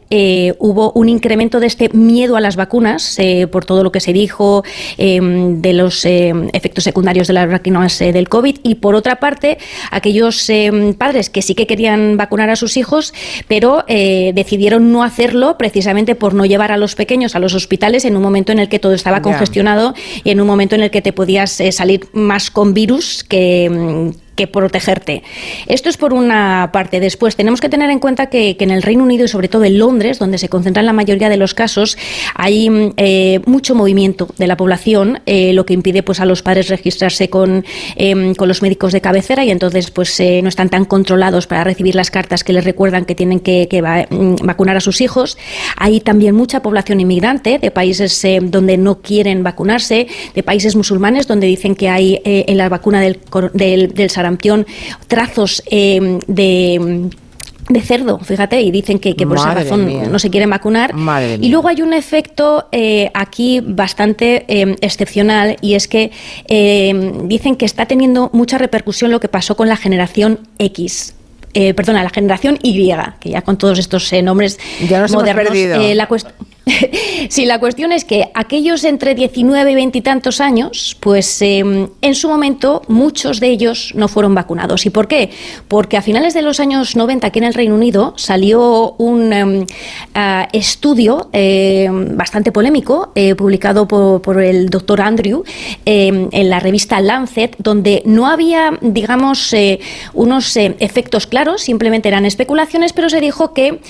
[0.59, 3.19] hubo un incremento de este miedo a las vacunas
[3.51, 4.63] por todo lo que se dijo
[4.97, 9.59] em, de los efectos secundarios de las vacunas del COVID y por otra parte,
[9.91, 10.49] aquellos
[10.97, 13.13] padres que sí que querían vacunar a sus hijos,
[13.49, 18.05] pero decidieron decidieron no hacerlo precisamente por no llevar a los pequeños a los hospitales
[18.05, 20.91] en un momento en el que todo estaba congestionado y en un momento en el
[20.91, 25.25] que te podías eh, salir más con virus que mm, que protegerte.
[25.67, 27.01] Esto es por una parte.
[27.01, 29.79] Después, tenemos que tener en cuenta que, en el Reino Unido y sobre todo en
[29.79, 31.99] Londres, donde se concentran la mayoría de los casos,
[32.37, 36.69] hay eh, mucho movimiento de la población, eh, lo que impide pues, a los padres
[36.69, 37.65] registrarse con,
[37.97, 41.65] em, con los médicos de cabecera y entonces pues, eh, no están tan controlados para
[41.65, 43.67] recibir las cartas que les recuerdan que tienen que,
[44.11, 45.37] mm, vacunar a sus hijos.
[45.79, 51.49] Hay también mucha población inmigrante de países donde no quieren vacunarse, de países musulmanes donde
[51.49, 53.19] dicen que hay en la vacuna del,
[53.53, 54.11] del, del
[55.07, 57.11] trazos eh, de
[57.69, 60.95] de cerdo, fíjate, y dicen que, por esa razón no se quieren vacunar.
[61.39, 66.11] y luego hay un efecto eh, aquí bastante eh, excepcional y es que
[67.25, 71.15] dicen que está teniendo mucha repercusión lo que pasó con la generación X.
[71.53, 76.07] perdona, la generación Y, que ya con todos estos nombres ya nos modernos, hemos la
[76.07, 76.33] cuestión
[77.29, 81.89] sí, la cuestión es que aquellos entre 19 y 20 y tantos años, pues em,
[82.03, 84.87] en su momento muchos de ellos no fueron vacunados.
[84.87, 85.31] ¿Y por qué?
[85.69, 89.67] Porque a finales de los años 90 aquí en el Reino Unido salió un em,
[90.53, 95.43] estudio em, bastante polémico eh, publicado por, el doctor Andrew
[95.85, 99.81] en la revista Lancet, donde no había, digamos, eh,
[100.13, 103.81] unos eh, efectos claros, simplemente eran especulaciones, pero se dijo que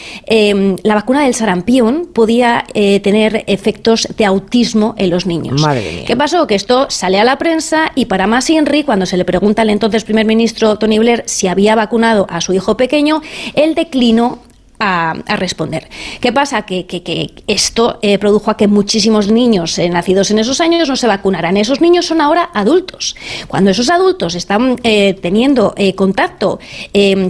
[0.83, 5.61] la vacuna del sarampión podía eh, tener efectos de autismo en los niños.
[5.61, 6.05] Madre mía.
[6.07, 6.47] ¿Qué pasó?
[6.47, 9.71] Que esto sale a la prensa y para más Henry, cuando se le pregunta al
[9.71, 13.23] entonces primer ministro Tony Blair si había vacunado a su hijo pequeño,
[13.55, 14.41] él declinó
[14.79, 15.89] a, responder.
[16.21, 16.63] ¿Qué pasa?
[16.63, 20.97] Que, que- esto eh, produjo a que muchísimos niños eh, nacidos en esos años no
[20.97, 21.57] se vacunaran.
[21.57, 23.17] Esos niños son ahora adultos.
[23.47, 26.59] Cuando esos adultos están eh, teniendo contacto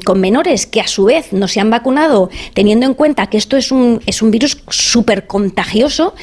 [0.04, 3.56] con menores que a su vez no se han vacunado, teniendo en cuenta que esto
[3.56, 6.14] es un, es un virus súper contagioso,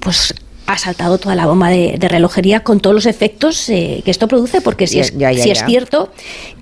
[0.00, 0.34] pues
[0.66, 4.28] ha saltado toda la bomba de, de relojería con todos los efectos eh, que esto
[4.28, 5.66] produce, porque si, es, ya, ya, si es ya.
[5.66, 6.10] cierto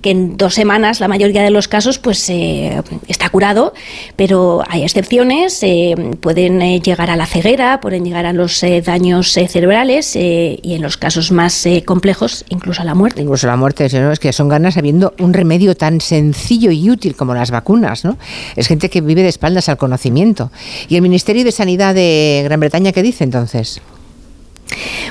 [0.01, 3.73] que en dos semanas la mayoría de los casos pues eh, está curado,
[4.15, 8.81] pero hay excepciones, eh, pueden eh, llegar a la ceguera, pueden llegar a los eh,
[8.81, 13.21] daños cerebrales y en los casos más eh, complejos incluso a la muerte.
[13.21, 17.15] Incluso la muerte, no, es que son ganas habiendo un remedio tan sencillo y útil
[17.15, 18.17] como las vacunas, ¿no?
[18.55, 20.51] Es gente que vive de espaldas al conocimiento.
[20.89, 23.81] ¿Y el Ministerio de Sanidad de Gran Bretaña qué dice entonces?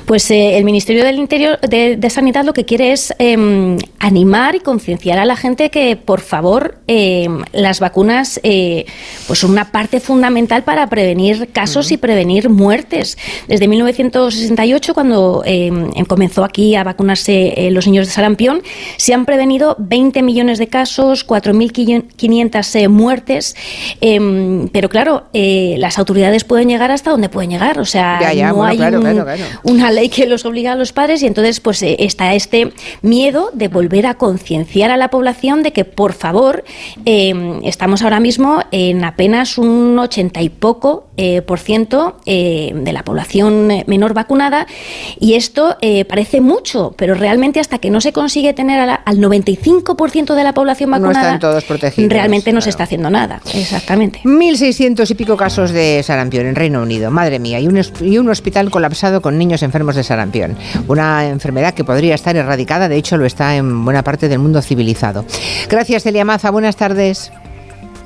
[0.07, 4.55] Pues eh, el Ministerio del Interior de, de Sanidad lo que quiere es eh, animar
[4.55, 8.87] y concienciar a la gente que, por favor, eh, las vacunas eh,
[9.27, 13.17] pues son una parte fundamental para prevenir casos y prevenir muertes.
[13.49, 15.71] Desde 1968, cuando eh,
[16.09, 18.63] comenzó aquí a vacunarse eh, los niños de sarampión,
[18.97, 23.57] se han prevenido 20 millones de casos, 4.500 eh, muertes,
[24.73, 28.49] pero claro, eh, las autoridades pueden llegar hasta donde pueden llegar, o sea, Ya, ya,
[28.49, 29.45] no bueno, hay claro, un- claro, claro.
[29.63, 33.51] Una ley que los obliga a los padres y entonces pues eh, está este miedo
[33.53, 36.65] de volver a concienciar a la población de que por favor
[37.05, 42.93] eh, estamos ahora mismo en apenas un ochenta y poco eh, por ciento eh, de
[42.93, 44.67] la población menor vacunada
[45.19, 45.77] y esto
[46.09, 50.53] parece mucho pero realmente hasta que no se consigue tener la- al 95% de la
[50.55, 54.21] población No vacunada están todos protegidos, realmente no se está haciendo nada exactamente.
[54.25, 58.29] 1.600 y pico casos de sarampión en Reino Unido, madre mía, y un, y un
[58.29, 60.57] hospital colapsado con niños enfermos de sarampión.
[60.87, 64.63] Una enfermedad que podría estar erradicada, de hecho lo está en buena parte del mundo
[64.63, 65.25] civilizado.
[65.69, 67.33] Gracias, Celia Maza, buenas tardes.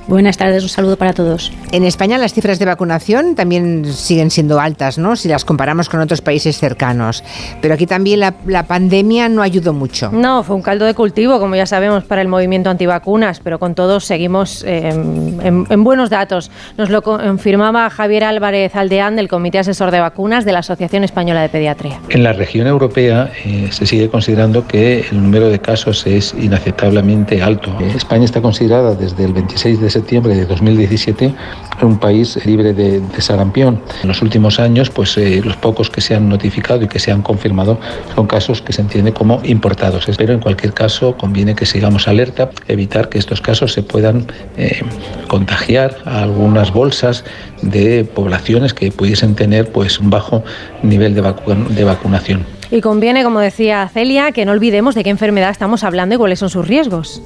[0.07, 1.51] Buenas tardes, un saludo para todos.
[1.71, 5.15] En España las cifras de vacunación también siguen siendo altas, ¿no?
[5.15, 7.23] Si las comparamos con otros países cercanos.
[7.59, 10.11] Pero aquí también la, la pandemia no ayudó mucho.
[10.11, 13.73] No, fue un caldo de cultivo, como ya sabemos, para el movimiento antivacunas, pero con
[13.73, 16.51] todo seguimos eh, en, en buenos datos.
[16.77, 21.41] Nos lo confirmaba Javier Álvarez Aldeán del Comité Asesor de Vacunas de la Asociación Española
[21.41, 21.99] de Pediatría.
[22.09, 27.41] En la región europea eh, se sigue considerando que el número de casos es inaceptablemente
[27.41, 27.75] alto.
[27.95, 31.33] España está considerada desde el 26 de septiembre de 2017
[31.81, 33.81] un país libre de, de sarampión.
[34.01, 37.11] En los últimos años, pues eh, los pocos que se han notificado y que se
[37.11, 37.77] han confirmado
[38.15, 40.05] son casos que se entiende como importados.
[40.17, 44.25] Pero en cualquier caso conviene que sigamos alerta, evitar que estos casos se puedan
[44.57, 44.81] eh,
[45.27, 47.23] contagiar a algunas bolsas
[47.61, 50.43] de poblaciones que pudiesen tener pues un bajo
[50.83, 52.45] nivel de, vacu- de vacunación.
[52.71, 56.39] Y conviene, como decía Celia, que no olvidemos de qué enfermedad estamos hablando y cuáles
[56.39, 57.21] son sus riesgos.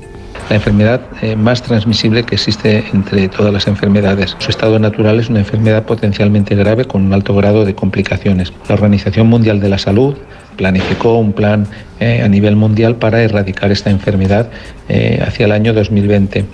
[0.49, 4.35] La enfermedad eh, más transmisible que existe entre todas las enfermedades.
[4.39, 8.53] Su estado natural es una enfermedad potencialmente grave con un alto grado de complicaciones.
[8.67, 10.15] La Organización Mundial de la Salud
[10.55, 11.67] planificó un plan
[11.99, 14.49] eh, a nivel mundial para erradicar esta enfermedad
[14.89, 16.45] eh, hacia el año 2020.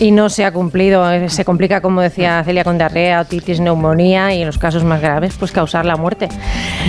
[0.00, 1.10] Y no se ha cumplido.
[1.10, 5.00] eh, Se complica, como decía Celia, con diarrea, otitis, neumonía y en los casos más
[5.00, 6.28] graves, pues causar la muerte.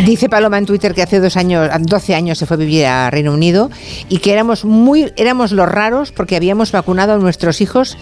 [0.05, 3.09] Dice Paloma en Twitter que hace dos años, 12 años se fue a vivir a
[3.09, 3.69] Reino Unido
[4.09, 7.97] y que éramos muy, éramos los raros porque habíamos vacunado a nuestros hijos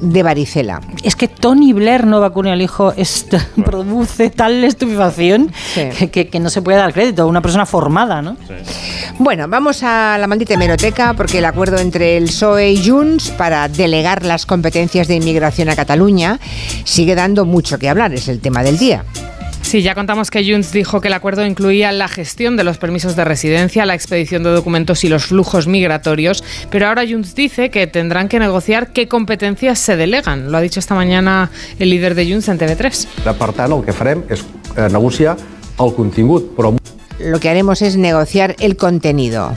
[0.00, 0.80] de varicela.
[1.02, 3.26] Es que Tony Blair no vacune al hijo, es-
[3.64, 7.26] produce tal estupefacción que, que- que no se puede dar crédito.
[7.26, 8.36] Una persona formada, ¿no?
[9.18, 13.68] Bueno, vamos a la maldita hemeroteca porque el acuerdo entre el PSOE y Junts para
[13.68, 16.38] delegar las competencias de inmigración a Cataluña
[16.84, 19.04] sigue dando mucho que hablar, es el tema del día.
[19.64, 23.16] Sí, ya contamos que Junts dijo que el acuerdo incluía la gestión de los permisos
[23.16, 27.86] de residencia, la expedición de documentos y los flujos migratorios, pero ahora Junts dice que
[27.86, 30.52] tendrán que negociar qué competencias se delegan.
[30.52, 33.06] Lo ha dicho esta mañana el líder de Junts en TV3.
[33.24, 34.44] Per tant, el que farem és
[34.76, 35.34] eh, negociar
[35.80, 36.76] el contingut, però
[37.18, 39.52] Lo que haremos es negociar el contenido.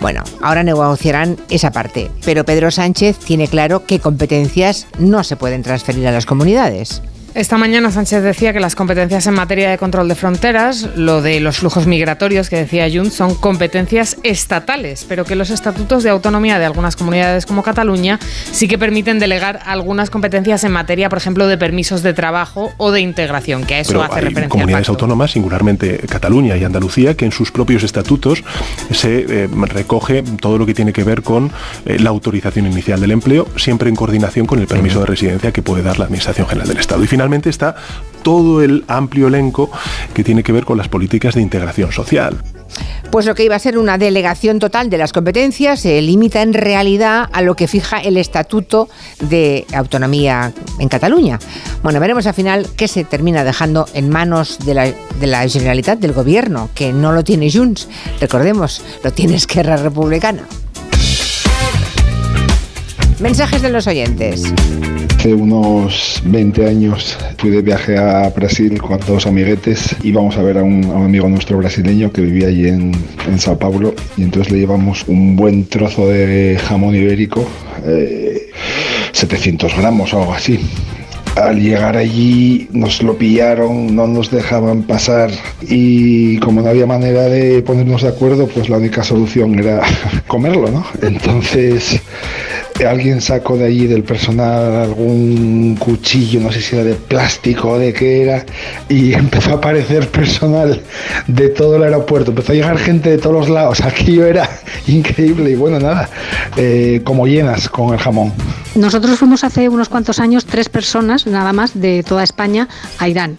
[0.00, 5.62] Bueno, ahora negociarán esa parte, pero Pedro Sánchez tiene claro qué competencias no se pueden
[5.62, 7.02] transferir a las comunidades.
[7.32, 11.38] Esta mañana Sánchez decía que las competencias en materia de control de fronteras, lo de
[11.38, 16.58] los flujos migratorios que decía Junts, son competencias estatales, pero que los estatutos de autonomía
[16.58, 18.18] de algunas comunidades como Cataluña
[18.50, 22.90] sí que permiten delegar algunas competencias en materia, por ejemplo, de permisos de trabajo o
[22.90, 24.92] de integración, que a eso Pero hace hay referencia el comunidades pacto.
[24.92, 28.42] autónomas, singularmente Cataluña y Andalucía, que en sus propios estatutos
[28.90, 31.52] se eh, recoge todo lo que tiene que ver con
[31.86, 35.62] eh, la autorización inicial del empleo, siempre en coordinación con el permiso de residencia que
[35.62, 37.04] puede dar la Administración General del Estado.
[37.04, 37.74] Y finalmente está
[38.22, 39.70] todo el amplio elenco
[40.14, 42.38] que tiene que ver con las políticas de integración social.
[43.10, 46.54] Pues lo que iba a ser una delegación total de las competencias se limita en
[46.54, 48.88] realidad a lo que fija el Estatuto
[49.28, 51.38] de Autonomía en Cataluña.
[51.82, 54.94] Bueno, veremos al final qué se termina dejando en manos de
[55.26, 57.86] la, Generalitat del Gobierno, que no lo tiene Junts,
[58.18, 60.44] recordemos, lo tiene Esquerra Republicana.
[63.18, 64.42] Mensajes de los oyentes.
[65.20, 69.94] Hace unos 20 años fui de viaje a Brasil con dos amiguetes.
[70.02, 72.92] Íbamos a ver a un, amigo nuestro brasileño que vivía allí en,
[73.28, 77.46] en, Sao Paulo y entonces le llevamos un buen trozo de jamón ibérico,
[77.84, 78.48] eh,
[79.12, 80.58] 700 gramos o algo así.
[81.36, 87.24] Al llegar allí nos lo pillaron, no nos dejaban pasar y como no había manera
[87.24, 89.82] de ponernos de acuerdo, pues la única solución era
[90.26, 90.86] comerlo, ¿no?
[91.02, 92.00] Entonces
[92.86, 97.78] alguien sacó de allí del personal algún cuchillo, no sé si era de plástico o
[97.78, 98.44] de qué era,
[98.88, 100.80] y empezó a aparecer personal
[101.26, 104.48] de todo el aeropuerto, empezó a llegar gente de todos los lados, aquello era
[104.86, 105.50] increíble.
[105.50, 106.08] Y bueno, nada,
[106.56, 108.32] eh, como llenas con el jamón.
[108.74, 112.68] Nosotros fuimos hace unos cuantos años tres personas nada más de toda España
[112.98, 113.38] a Irán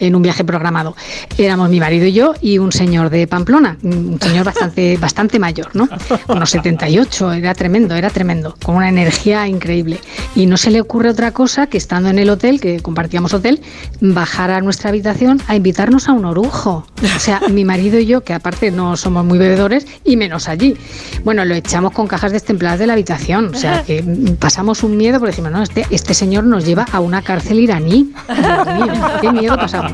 [0.00, 0.96] en un viaje programado.
[1.38, 5.74] Éramos mi marido y yo y un señor de Pamplona, un señor bastante, bastante mayor,
[5.74, 5.88] ¿no?
[6.28, 10.00] Unos 78, era tremendo, era tremendo, con una energía increíble.
[10.34, 13.60] Y no se le ocurre otra cosa que estando en el hotel, que compartíamos hotel,
[14.00, 16.86] bajar a nuestra habitación a invitarnos a un orujo.
[17.02, 20.76] O sea, mi marido y yo, que aparte no somos muy bebedores, y menos allí.
[21.24, 23.54] Bueno, lo echamos con cajas destempladas de la habitación.
[23.54, 24.02] O sea, que
[24.38, 28.12] pasamos un miedo porque decimos, no, este, este señor nos lleva a una cárcel iraní.
[28.28, 29.92] Dios mío, qué miedo pasamos.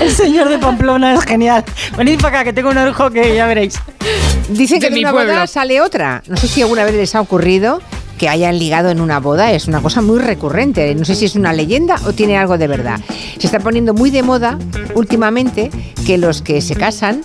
[0.00, 1.64] El señor de Pamplona es genial.
[1.96, 3.78] Venid para acá, que tengo un orujo que ya veréis.
[4.48, 6.22] Dicen que de, de una boda sale otra.
[6.26, 7.80] No sé si alguna vez les ha ocurrido
[8.18, 9.52] que hayan ligado en una boda.
[9.52, 10.94] Es una cosa muy recurrente.
[10.94, 13.00] No sé si es una leyenda o tiene algo de verdad.
[13.38, 14.58] Se está poniendo muy de moda
[14.94, 15.70] últimamente
[16.06, 17.22] que los que se casan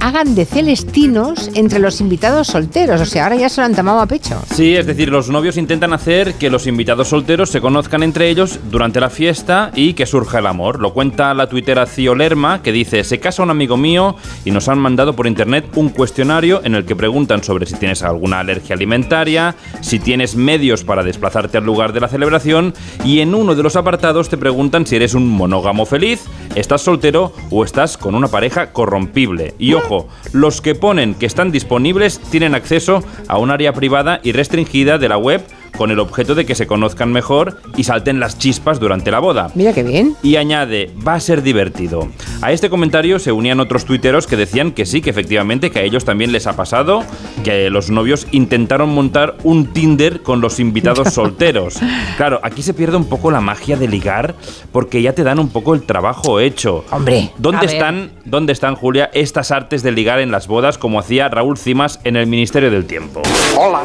[0.00, 3.00] hagan de celestinos entre los invitados solteros.
[3.00, 4.40] O sea, ahora ya se lo han tomado a pecho.
[4.54, 8.58] Sí, es decir, los novios intentan hacer que los invitados solteros se conozcan entre ellos
[8.70, 10.80] durante la fiesta y que surja el amor.
[10.80, 14.68] Lo cuenta la tuitera Cio Lerma, que dice, se casa un amigo mío y nos
[14.68, 18.74] han mandado por internet un cuestionario en el que preguntan sobre si tienes alguna alergia
[18.74, 23.62] alimentaria, si tienes medios para desplazarte al lugar de la celebración y en uno de
[23.62, 28.28] los apartados te preguntan si eres un monógamo feliz, estás soltero o estás con una
[28.28, 29.54] pareja corrompible.
[29.58, 34.32] Y ojo, los que ponen que están disponibles tienen acceso a un área privada y
[34.32, 35.44] restringida de la web
[35.78, 39.50] con el objeto de que se conozcan mejor y salten las chispas durante la boda.
[39.54, 40.16] Mira qué bien.
[40.24, 42.08] Y añade, va a ser divertido.
[42.42, 45.82] A este comentario se unían otros tuiteros que decían que sí, que efectivamente, que a
[45.82, 47.04] ellos también les ha pasado,
[47.44, 51.78] que los novios intentaron montar un Tinder con los invitados solteros.
[52.16, 54.34] Claro, aquí se pierde un poco la magia de ligar
[54.72, 56.84] porque ya te dan un poco el trabajo hecho.
[56.90, 61.28] Hombre, ¿dónde están, dónde están Julia estas artes de ligar en las bodas como hacía
[61.28, 63.22] Raúl Cimas en el Ministerio del Tiempo?
[63.56, 63.82] Hola.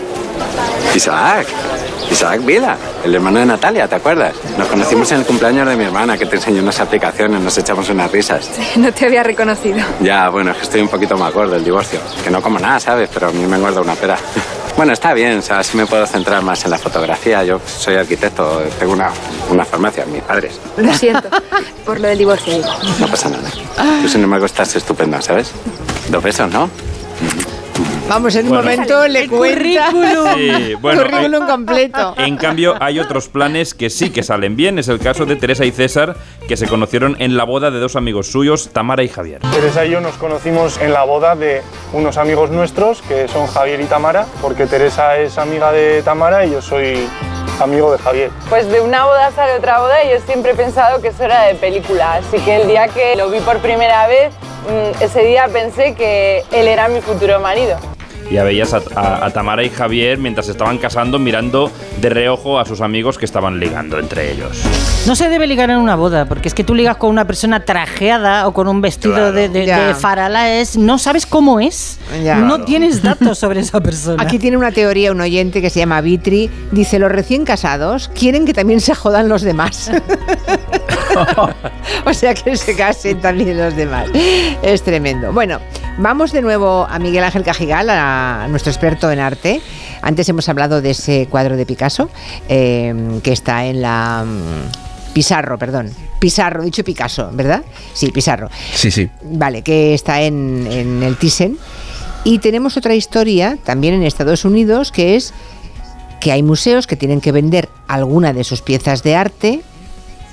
[0.95, 1.47] Isaac.
[2.11, 4.33] Isaac Vila, el hermano de Natalia, ¿te acuerdas?
[4.57, 7.89] Nos conocimos en el cumpleaños de mi hermana que te enseñó unas aplicaciones, nos echamos
[7.89, 8.49] unas risas.
[8.55, 9.79] Sí, no te había reconocido.
[10.01, 11.99] Ya, bueno, es que estoy un poquito más gordo del divorcio.
[12.23, 13.09] Que no como nada, ¿sabes?
[13.13, 14.17] Pero a mí me engorda una pera.
[14.75, 17.43] Bueno, está bien, o sea, así me puedo centrar más en la fotografía.
[17.43, 19.11] Yo soy arquitecto, tengo una,
[19.51, 20.59] una farmacia, mis padres.
[20.77, 21.29] Lo siento,
[21.85, 22.59] por lo del divorcio.
[22.99, 23.51] No pasa nada.
[24.01, 25.51] Tú, sin embargo, estás estupenda, ¿sabes?
[26.09, 26.71] Dos besos, ¿no?
[28.13, 32.13] Vamos, en un bueno, momento le cuenta currículum, sí, bueno, currículum hay, completo.
[32.17, 34.77] En cambio, hay otros planes que sí que salen bien.
[34.77, 36.15] Es el caso de Teresa y César,
[36.47, 39.41] que se conocieron en la boda de dos amigos suyos, Tamara y Javier.
[39.51, 43.81] Teresa y yo nos conocimos en la boda de unos amigos nuestros, que son Javier
[43.81, 47.07] y Tamara, porque Teresa es amiga de Tamara y yo soy
[47.59, 48.29] amigo de Javier.
[48.47, 51.45] Pues de una boda sale otra boda y yo siempre he pensado que eso era
[51.45, 54.35] de película, así que el día que lo vi por primera vez,
[55.01, 57.75] ese día pensé que él era mi futuro marido.
[58.31, 61.71] Ya veías a, a, a, Tamara y Javier mientras estaban casando mirando
[62.01, 64.61] de reojo a sus amigos que estaban ligando entre ellos.
[65.05, 67.65] No se debe ligar en una boda, porque es que tú ligas con una persona
[67.65, 72.37] trajeada o con un vestido claro, de, de, de, faralaes, no sabes cómo es, ya,
[72.37, 72.65] no claro.
[72.65, 74.21] tienes datos sobre esa persona.
[74.23, 78.45] Aquí tiene una teoría un oyente que se llama Vitri, dice los recién casados quieren
[78.45, 79.91] que también se jodan los demás.
[82.05, 84.09] o sea que se casen también los demás.
[84.61, 85.31] Es tremendo.
[85.33, 85.59] Bueno,
[85.97, 89.61] vamos de nuevo a Miguel Ángel Cajigal, a nuestro experto en arte.
[90.01, 92.09] Antes hemos hablado de ese cuadro de Picasso
[92.49, 94.25] eh, que está en la
[95.13, 95.91] Pizarro, perdón.
[96.19, 97.63] Pizarro, dicho Picasso, ¿verdad?
[97.93, 98.49] Sí, Pizarro.
[98.73, 99.09] Sí, sí.
[99.23, 101.57] Vale, que está en, en el Thyssen.
[102.23, 105.33] Y tenemos otra historia también en Estados Unidos que es
[106.19, 109.61] que hay museos que tienen que vender alguna de sus piezas de arte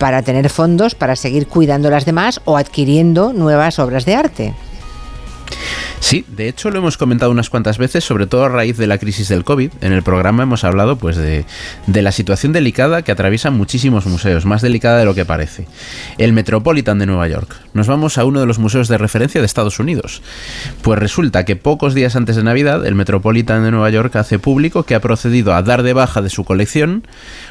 [0.00, 4.54] para tener fondos para seguir cuidando las demás o adquiriendo nuevas obras de arte.
[6.00, 8.98] Sí, de hecho lo hemos comentado unas cuantas veces, sobre todo a raíz de la
[8.98, 9.70] crisis del COVID.
[9.80, 11.44] En el programa hemos hablado pues de,
[11.86, 15.66] de, la situación delicada que atraviesan muchísimos museos, más delicada de lo que parece.
[16.18, 17.54] El Metropolitan de Nueva York.
[17.74, 20.22] Nos vamos a uno de los museos de referencia de Estados Unidos.
[20.82, 24.84] Pues resulta que pocos días antes de Navidad, el Metropolitan de Nueva York hace público
[24.84, 27.04] que ha procedido a dar de baja de su colección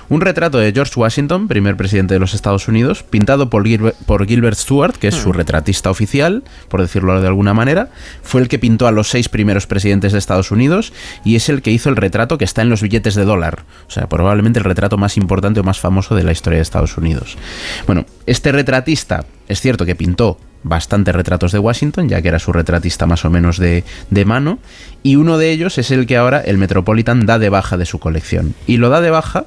[0.09, 4.25] un retrato de George Washington, primer presidente de los Estados Unidos, pintado por Gilbert, por
[4.25, 5.33] Gilbert Stewart, que es su hmm.
[5.33, 7.88] retratista oficial, por decirlo de alguna manera.
[8.21, 11.61] Fue el que pintó a los seis primeros presidentes de Estados Unidos y es el
[11.61, 13.63] que hizo el retrato que está en los billetes de dólar.
[13.87, 16.97] O sea, probablemente el retrato más importante o más famoso de la historia de Estados
[16.97, 17.37] Unidos.
[17.85, 22.51] Bueno, este retratista es cierto que pintó bastantes retratos de Washington, ya que era su
[22.51, 24.59] retratista más o menos de, de, mano,
[25.03, 27.99] y uno de ellos es el que ahora el Metropolitan da de baja de su
[27.99, 28.55] colección.
[28.67, 29.45] Y lo da de baja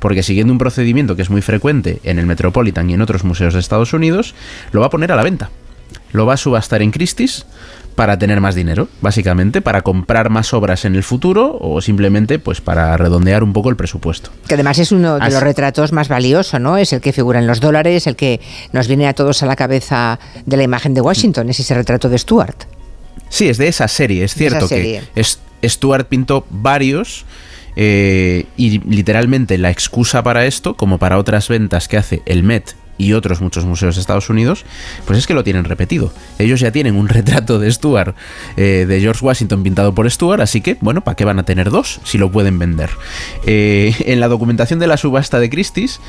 [0.00, 3.54] porque siguiendo un procedimiento que es muy frecuente en el Metropolitan y en otros museos
[3.54, 4.34] de Estados Unidos,
[4.72, 5.50] lo va a poner a la venta.
[6.12, 7.46] Lo va a subastar en Christie's
[7.94, 12.60] para tener más dinero, básicamente, para comprar más obras en el futuro o simplemente pues
[12.60, 14.30] para redondear un poco el presupuesto.
[14.46, 16.78] Que además es uno de los retratos más valiosos, ¿no?
[16.78, 18.40] Es el que figura en los dólares, el que
[18.72, 22.08] nos viene a todos a la cabeza de la imagen de Washington, es ese retrato
[22.08, 22.64] de Stuart.
[23.28, 25.02] Sí, es de esa serie, es cierto que
[25.62, 27.24] Stuart pintó varios
[27.76, 32.74] eh, y literalmente la excusa para esto, como para otras ventas que hace el Met
[33.00, 34.64] y otros muchos museos de Estados Unidos,
[35.06, 36.12] pues es que lo tienen repetido.
[36.38, 38.14] Ellos ya tienen un retrato de Stuart,
[38.56, 41.70] eh, de George Washington pintado por Stuart, así que, bueno, ¿para qué van a tener
[41.70, 42.90] dos si lo pueden vender?
[43.46, 46.00] Eh, en la documentación de la subasta de Christie's,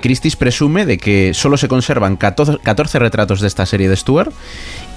[0.00, 4.32] Christie's presume de que solo se conservan 14, 14 retratos de esta serie de Stuart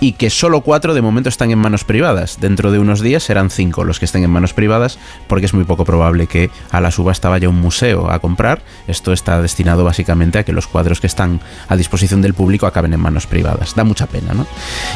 [0.01, 2.39] y que solo cuatro de momento están en manos privadas.
[2.41, 4.97] Dentro de unos días serán cinco los que estén en manos privadas,
[5.27, 8.63] porque es muy poco probable que a la subasta vaya un museo a comprar.
[8.87, 11.39] Esto está destinado básicamente a que los cuadros que están
[11.69, 13.75] a disposición del público acaben en manos privadas.
[13.75, 14.47] Da mucha pena, ¿no?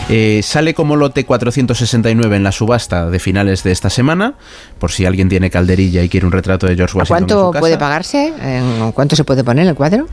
[0.09, 4.33] Eh, sale como lote 469 en la subasta de finales de esta semana,
[4.79, 7.27] por si alguien tiene calderilla y quiere un retrato de George Washington.
[7.27, 8.33] ¿Cuánto puede pagarse?
[8.95, 10.07] ¿Cuánto se puede poner el cuadro?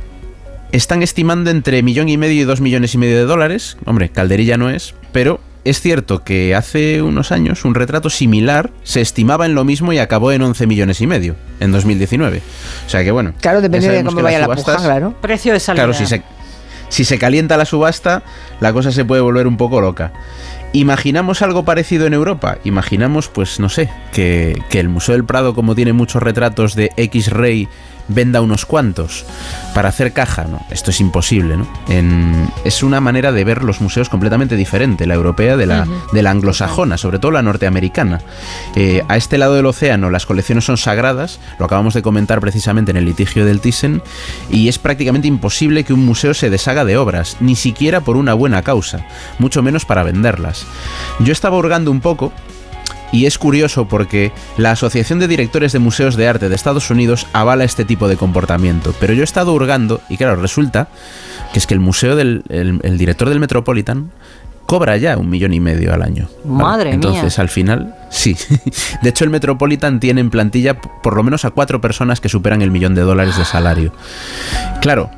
[0.73, 3.77] Están estimando entre millón y medio y dos millones y medio de dólares.
[3.85, 9.03] Hombre, calderilla no es, pero es cierto que hace unos años un retrato similar se
[9.03, 12.43] estimaba en lo mismo y acabó en 11 millones y medio en 2019.
[12.87, 13.35] O sea que bueno.
[13.43, 15.15] Claro, depende de cómo vaya la puja, claro.
[15.21, 15.85] Precio de salida.
[15.85, 16.23] Claro, si se,
[16.89, 18.23] si se calienta la subasta,
[18.61, 20.13] la cosa se puede volver un poco loca.
[20.73, 22.57] ¿Imaginamos algo parecido en Europa?
[22.65, 26.91] Imaginamos, pues no sé, que, que el Museo del Prado, como tiene muchos retratos de
[26.97, 27.69] X-Ray
[28.09, 29.25] venda unos cuantos
[29.75, 30.61] para hacer caja, ¿no?
[30.71, 31.67] Esto es imposible, ¿no?
[32.65, 36.31] es una manera de ver los museos completamente diferente, la europea de la, de la
[36.31, 38.21] anglosajona, sobre todo la norteamericana.
[38.77, 42.91] Eh, a este lado del océano las colecciones son sagradas, lo acabamos de comentar precisamente
[42.91, 44.03] en el litigio del Thyssen,
[44.51, 48.35] y es prácticamente imposible que un museo se deshaga de obras, ni siquiera por una
[48.35, 49.07] buena causa,
[49.39, 50.67] mucho menos para venderlas.
[51.21, 52.33] Yo estaba hurgando un poco
[53.13, 57.27] y es curioso porque la Asociación de Directores de Museos de Arte de Estados Unidos
[57.33, 58.95] avala este tipo de comportamiento.
[58.99, 60.89] Pero yo he estado hurgando y claro, resulta
[61.53, 64.11] que es que el museo del el, director del Metropolitan
[64.67, 66.29] cobra ya un millón y medio al año.
[66.45, 68.35] Madre Entonces, al final, sí.
[69.03, 72.63] De hecho, el Metropolitan tiene en plantilla por lo menos a cuatro personas que superan
[72.63, 73.93] el millón de dólares de salario.
[74.81, 75.11] Claro,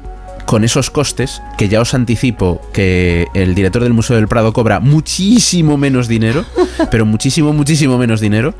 [0.46, 4.80] con esos costes, que ya os anticipo que el director del Museo del Prado cobra
[4.80, 6.44] muchísimo menos dinero,
[6.90, 8.54] pero muchísimo, muchísimo menos dinero,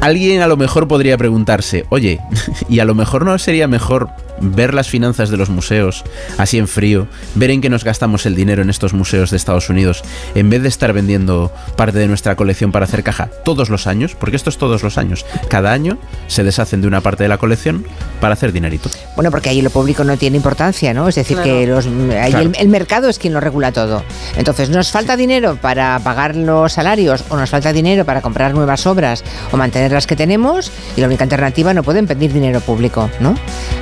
[0.00, 2.20] alguien a lo mejor podría preguntarse, oye,
[2.68, 4.10] ¿y a lo mejor no sería mejor
[4.40, 6.04] ver las finanzas de los museos
[6.36, 9.68] así en frío, ver en qué nos gastamos el dinero en estos museos de Estados
[9.68, 10.02] Unidos,
[10.34, 14.16] en vez de estar vendiendo parte de nuestra colección para hacer caja todos los años,
[14.18, 17.38] porque esto es todos los años, cada año se deshacen de una parte de la
[17.38, 17.84] colección
[18.20, 18.90] para hacer dinerito.
[19.16, 21.08] Bueno, porque ahí lo público no tiene importancia, ¿no?
[21.08, 24.04] Es decir, que los, el, mercado es quien lo regula todo.
[24.36, 28.86] Entonces, ¿nos falta dinero para pagar los salarios o nos falta dinero para comprar nuevas
[28.86, 30.70] obras o mantener las que tenemos?
[30.96, 33.34] Y la única alternativa no pueden pedir dinero público, ¿no?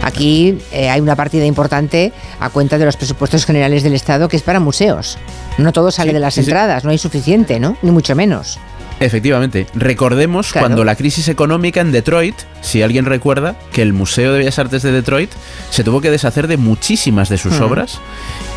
[0.02, 4.36] Aquí eh, hay una partida importante a cuenta de los presupuestos generales del Estado que
[4.36, 5.18] es para museos.
[5.58, 7.76] No todo sale de las entradas, no hay suficiente, ¿no?
[7.82, 8.58] Ni mucho menos.
[9.00, 9.66] Efectivamente.
[9.74, 14.58] Recordemos cuando la crisis económica en Detroit, si alguien recuerda, que el Museo de Bellas
[14.58, 15.30] Artes de Detroit
[15.70, 18.00] se tuvo que deshacer de muchísimas de sus obras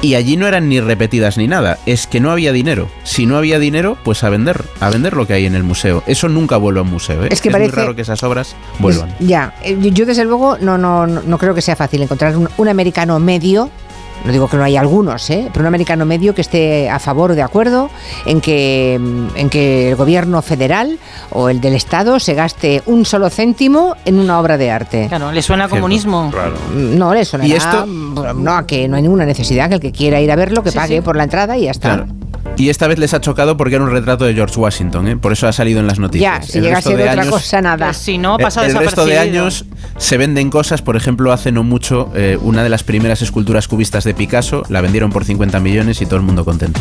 [0.02, 1.78] y allí no eran ni repetidas ni nada.
[1.86, 2.90] Es que no había dinero.
[3.04, 6.04] Si no había dinero, pues a vender, a vender lo que hay en el museo.
[6.08, 7.24] Eso nunca vuelve a un museo.
[7.24, 7.30] ¿eh?
[7.32, 9.14] Es que es muy raro que esas obras vuelvan.
[9.20, 12.68] ya, eh, yo desde luego no, no, no creo que sea fácil encontrar un, un
[12.68, 13.70] americano medio
[14.26, 15.48] no digo que no haya algunos, ¿eh?
[15.52, 17.90] pero un americano medio que esté a favor o de acuerdo
[18.26, 21.00] en que, en que el gobierno federal
[21.32, 25.08] o el del Estado se gaste un solo céntimo en una obra de arte.
[25.08, 26.32] Claro, ¿le suena a comunismo?
[26.74, 30.20] No, le suena a no, a que no hay ninguna necesidad, que el que quiera
[30.22, 32.06] ir a verlo, que pague por la entrada y ya está.
[32.58, 35.16] Y esta vez les ha chocado porque era un retrato de George Washington, ¿eh?
[35.16, 36.46] por eso ha salido en las noticias.
[36.46, 37.86] Ya, si llega a ser otra cosa, nada.
[37.88, 39.66] Pues si no, pasa el, el resto de años
[39.98, 44.04] se venden cosas, por ejemplo, hace no mucho, eh, una de las primeras esculturas cubistas
[44.04, 46.80] de Picasso la vendieron por 50 millones y todo el mundo contento.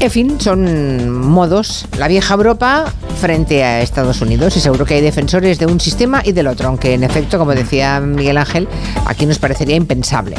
[0.00, 1.86] En fin, son modos.
[1.96, 2.86] La vieja Europa
[3.20, 6.66] frente a Estados Unidos y seguro que hay defensores de un sistema y del otro,
[6.66, 8.66] aunque en efecto, como decía Miguel Ángel,
[9.06, 10.34] aquí nos parecería impensable.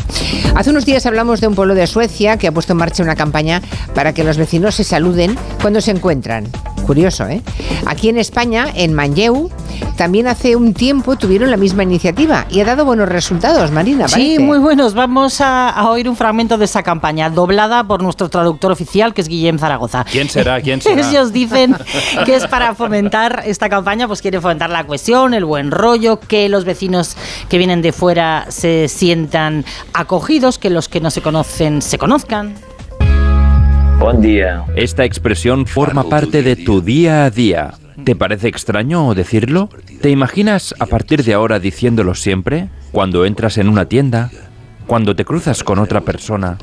[0.53, 3.15] Hace unos días hablamos de un pueblo de Suecia que ha puesto en marcha una
[3.15, 3.61] campaña
[3.95, 6.49] para que los vecinos se saluden cuando se encuentran.
[6.85, 7.41] Curioso, ¿eh?
[7.85, 9.49] Aquí en España, en Manlleu,
[9.95, 14.07] también hace un tiempo tuvieron la misma iniciativa y ha dado buenos resultados, Marina.
[14.07, 14.93] Sí, muy buenos.
[14.93, 19.27] Vamos a, oír un fragmento de esa campaña, doblada por nuestro traductor oficial, que es
[19.27, 20.05] Guillem Zaragoza.
[20.09, 20.61] ¿Quién será?
[20.61, 21.09] ¿Quién será?
[21.09, 21.75] Ellos dicen
[22.25, 26.49] que es para fomentar esta campaña, pues quiere fomentar la cohesión, el buen rollo, que
[26.49, 27.15] los vecinos
[27.49, 32.55] que vienen de fuera se sientan acogidos, que los que no se conocen se conozcan.
[33.99, 34.65] Buen día.
[34.75, 37.73] Esta expresión forma parte de tu día a día.
[38.03, 39.69] ¿Te parece extraño decirlo?
[40.01, 42.69] ¿Te imaginas a partir de ahora diciéndolo siempre?
[42.91, 44.29] Cuando entras en una tienda,
[44.87, 46.57] cuando te cruzas con otra persona,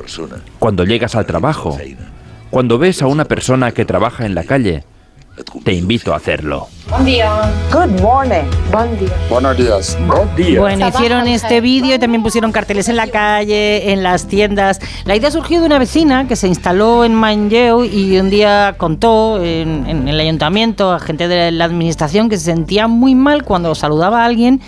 [0.59, 1.78] cuando llegas al trabajo,
[2.51, 4.84] cuando ves a una persona que trabaja en la calle,
[5.64, 6.68] te invito a hacerlo.
[6.91, 7.53] Buen día.
[7.72, 8.43] Good morning.
[8.72, 9.09] Buen día.
[9.30, 9.97] Buenos días.
[10.09, 10.61] Buen día.
[10.61, 14.80] Bueno, hicieron este vídeo y también pusieron carteles en la calle, en las tiendas.
[15.05, 19.41] La idea surgió de una vecina que se instaló en Manlleu y un día contó
[19.41, 24.22] en, el ayuntamiento a gente de la administración que se sentía muy mal cuando saludaba
[24.22, 24.61] a alguien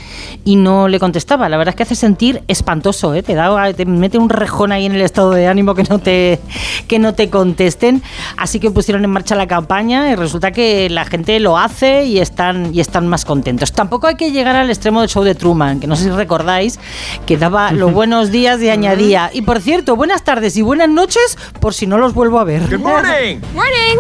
[0.44, 1.48] y no le contestaba.
[1.48, 3.24] La verdad es que hace sentir espantoso, ¿eh?
[3.24, 6.38] te, da, te mete un rejón ahí en el estado de ánimo que no te,
[6.86, 8.00] que no te contesten.
[8.36, 12.18] Así que pusieron en marcha la campaña y resulta que la gente lo hace y
[12.18, 13.72] están, y están más contentos.
[13.72, 16.78] Tampoco hay que llegar al extremo del show de Truman, que no sé si recordáis,
[17.26, 19.30] que daba los buenos días y añadía.
[19.32, 22.62] Y por cierto, buenas tardes y buenas noches por si no los vuelvo a ver.
[22.68, 23.40] Good morning.
[23.54, 23.98] Morning.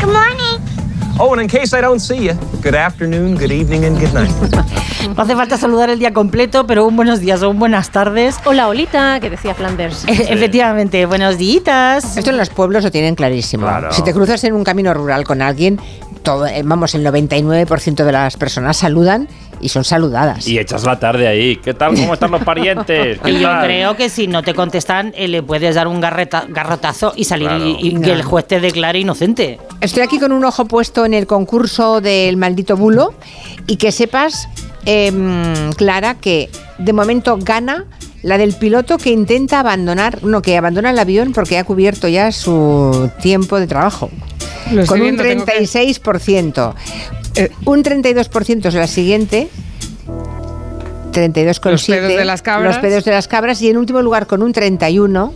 [0.00, 0.79] Good morning.
[1.22, 4.32] Oh, and in case I don't see you, good afternoon, good evening and good night.
[5.16, 8.36] No hace falta saludar el día completo, pero un buenos días o un buenas tardes.
[8.44, 10.04] Hola, Olita, que decía Flanders.
[10.06, 12.16] Efectivamente, buenos días.
[12.16, 13.66] Esto en los pueblos lo tienen clarísimo.
[13.90, 15.80] Si te cruzas en un camino rural con alguien,
[16.22, 19.28] todo, eh, vamos, el 99% de las personas saludan
[19.60, 20.46] y son saludadas.
[20.46, 21.56] Y echas la tarde ahí.
[21.56, 21.94] ¿Qué tal?
[21.94, 23.18] ¿Cómo están los parientes?
[23.24, 27.24] y yo creo que si no te contestan, eh, le puedes dar un garrotazo y
[27.24, 27.50] salir
[27.80, 29.58] y, que el juez te declare inocente.
[29.80, 33.14] Estoy aquí con un ojo puesto en el concurso del maldito bulo
[33.66, 34.48] y que sepas,
[34.84, 37.84] em, Clara, que de momento gana
[38.22, 42.32] la del piloto que intenta abandonar, no, que abandona el avión porque ha cubierto ya
[42.32, 44.10] su tiempo de trabajo
[44.86, 46.74] con un 36%.
[47.36, 49.48] Eh, un 32% es la siguiente.
[51.12, 51.70] 32,7.
[51.70, 52.74] Los pedos de las cabras.
[52.74, 53.62] Los pedos de las cabras.
[53.62, 55.32] Y en último lugar, con un 31,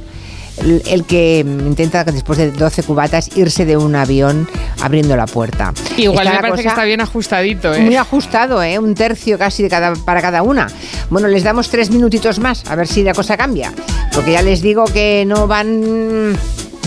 [0.87, 4.49] el, que intenta, después de 12 cubatas, irse de un avión
[4.81, 5.73] abriendo la puerta.
[5.97, 7.81] Igual me parece que está bien ajustadito, ¿eh?
[7.81, 8.79] Muy ajustado, ¿eh?
[8.79, 10.69] Un tercio casi de cada, para cada una.
[11.11, 13.73] Bueno, les damos tres minutitos más, a ver si la cosa cambia.
[14.13, 16.37] Porque ya les digo que no van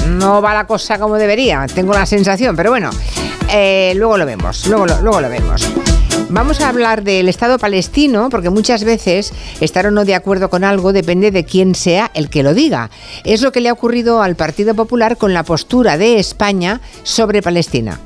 [0.08, 2.90] no va la cosa como debería, tengo la sensación, pero bueno,
[3.50, 5.68] eh, luego lo vemos, luego luego lo vemos.
[6.30, 9.32] Vamos a hablar del Estado palestino, porque muchas veces
[9.62, 12.90] estar o no de acuerdo con algo depende de quién sea el que lo diga.
[13.24, 17.42] Es lo que le ha ocurrido al Partido Popular con la postura de España sobre
[17.42, 18.00] Palestina.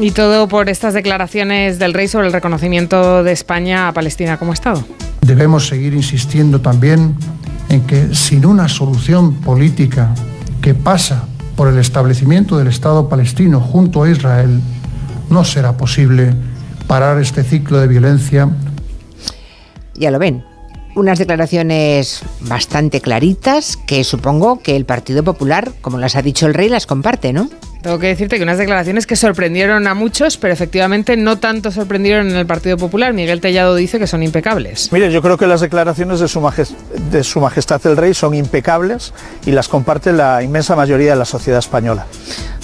[0.00, 4.52] Y todo por estas declaraciones del rey sobre el reconocimiento de España a Palestina como
[4.52, 4.84] Estado.
[5.20, 7.14] Debemos seguir insistiendo también
[7.68, 10.12] en que sin una solución política
[10.60, 11.28] que pasa
[11.60, 14.62] por el establecimiento del Estado palestino junto a Israel,
[15.28, 16.32] no será posible
[16.86, 18.48] parar este ciclo de violencia.
[19.92, 20.42] Ya lo ven,
[20.96, 26.54] unas declaraciones bastante claritas que supongo que el Partido Popular, como las ha dicho el
[26.54, 27.50] rey, las comparte, ¿no?
[27.82, 32.28] Tengo que decirte que unas declaraciones que sorprendieron a muchos, pero efectivamente no tanto sorprendieron
[32.28, 33.14] en el Partido Popular.
[33.14, 34.92] Miguel Tellado dice que son impecables.
[34.92, 36.40] Mire, yo creo que las declaraciones de su,
[37.10, 39.14] de su Majestad el Rey son impecables
[39.46, 42.06] y las comparte la inmensa mayoría de la sociedad española.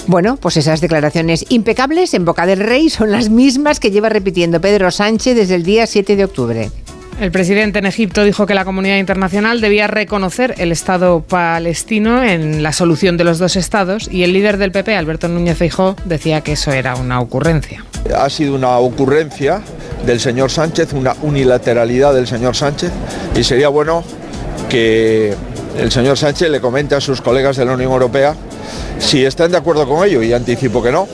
[0.07, 4.61] Bueno, pues esas declaraciones impecables en boca del rey son las mismas que lleva repitiendo
[4.61, 6.71] Pedro Sánchez desde el día 7 de octubre.
[7.19, 12.63] El presidente en Egipto dijo que la comunidad internacional debía reconocer el Estado palestino en
[12.63, 16.43] la solución de los dos estados y el líder del PP, Alberto Núñez Feijóo, decía
[16.43, 17.83] que eso era una ocurrencia.
[18.15, 19.63] Ha sido una ocurrencia
[20.05, 22.93] del señor Sánchez, una unilateralidad del señor Sánchez
[23.35, 24.05] y sería bueno
[24.69, 25.35] que
[25.79, 28.35] el señor Sánchez le comenta a sus colegas de la Unión Europea
[28.99, 31.09] si están de acuerdo con ello y anticipo que no.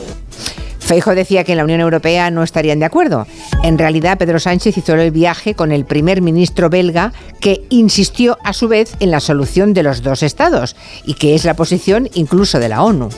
[0.82, 3.26] Feijo decía que en la Unión Europea no estarían de acuerdo.
[3.62, 8.52] En realidad, Pedro Sánchez hizo el viaje con el primer ministro belga, que insistió a
[8.52, 10.76] su vez en la solución de los dos estados,
[11.06, 13.08] y que es la posición incluso de la ONU.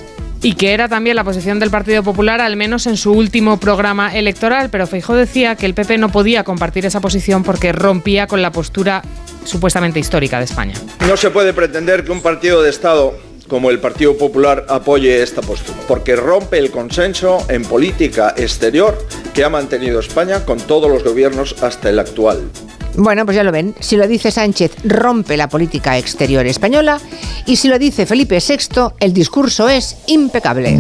[0.43, 4.15] Y que era también la posición del Partido Popular, al menos en su último programa
[4.15, 8.43] electoral, pero Feijóo decía que el PP no podía compartir esa posición porque rompía con
[8.43, 9.03] la postura
[9.45, 10.75] supuestamente histórica de España.
[11.09, 13.15] No se puede pretender que un partido de Estado
[13.49, 18.97] como el Partido Popular apoye esta postura, porque rompe el consenso en política exterior
[19.32, 22.51] que ha mantenido España con todos los gobiernos hasta el actual.
[22.97, 23.74] Bueno, pues ya lo ven.
[23.80, 27.01] Si lo dice Sánchez, rompe la política exterior española.
[27.45, 30.78] Y si lo dice Felipe VI, el discurso es impecable.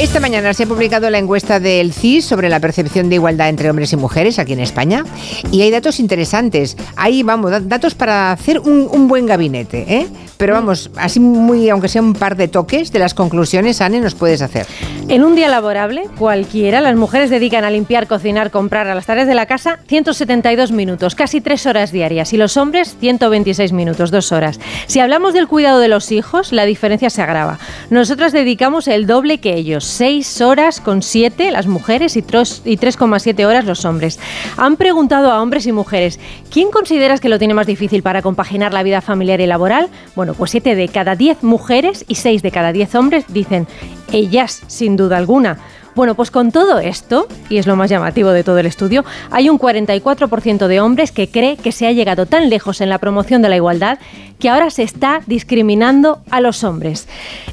[0.00, 3.68] Esta mañana se ha publicado la encuesta del CIS sobre la percepción de igualdad entre
[3.68, 5.04] hombres y mujeres aquí en España
[5.52, 6.78] y hay datos interesantes.
[6.96, 10.06] Ahí vamos, datos para hacer un, buen gabinete, ¿eh?
[10.38, 14.14] Pero vamos, así muy, aunque sea un par de toques de las conclusiones, Anne, nos
[14.14, 14.66] puedes hacer.
[15.08, 19.28] En un día laborable, cualquiera, las mujeres dedican a limpiar, cocinar, comprar a las tareas
[19.28, 24.32] de la casa 172 minutos, casi tres horas diarias, y los hombres 126 minutos, dos
[24.32, 24.60] horas.
[24.86, 27.58] Si hablamos del cuidado de los hijos, la diferencia se agrava.
[27.90, 33.64] Nosotras dedicamos el doble que ellos 6 horas con 7 las mujeres y 3,7 horas
[33.64, 34.18] los hombres.
[34.56, 36.18] Han preguntado a hombres y mujeres,
[36.50, 39.88] ¿quién consideras que lo tiene más difícil para compaginar la vida familiar y laboral?
[40.14, 43.66] Bueno, pues 7 de cada 10 mujeres y 6 de cada 10 hombres dicen,
[44.12, 45.58] ellas, sin duda alguna.
[46.00, 49.50] Bueno, pues con todo esto, y es lo más llamativo de todo el estudio, hay
[49.50, 53.42] un 44% de hombres que cree que se ha llegado tan lejos en la promoción
[53.42, 53.98] de la igualdad
[54.38, 57.06] que ahora se está discriminando a los hombres.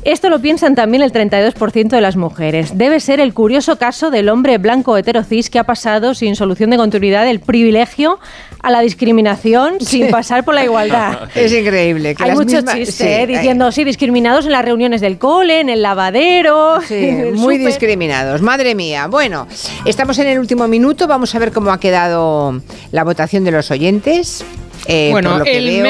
[0.04, 2.78] Esto lo piensan también el 32% de las mujeres.
[2.78, 6.78] Debe ser el curioso caso del hombre blanco heterocis que ha pasado sin solución de
[6.78, 8.18] continuidad del privilegio
[8.62, 11.30] a la discriminación sin pasar por la igualdad.
[11.36, 12.16] Es increíble.
[12.18, 13.28] hay muchos chistes ¿eh?
[13.28, 16.82] diciendo, sí, discriminados en las reuniones del cole, en el lavadero.
[16.82, 18.42] Sí, muy discriminados.
[18.42, 19.08] Madre mía.
[19.08, 19.48] Bueno,
[19.86, 21.08] estamos en el último minuto.
[21.08, 24.44] Vamos a ver cómo ha quedado la votación de los oyentes.
[24.88, 25.86] Eh, bueno, el,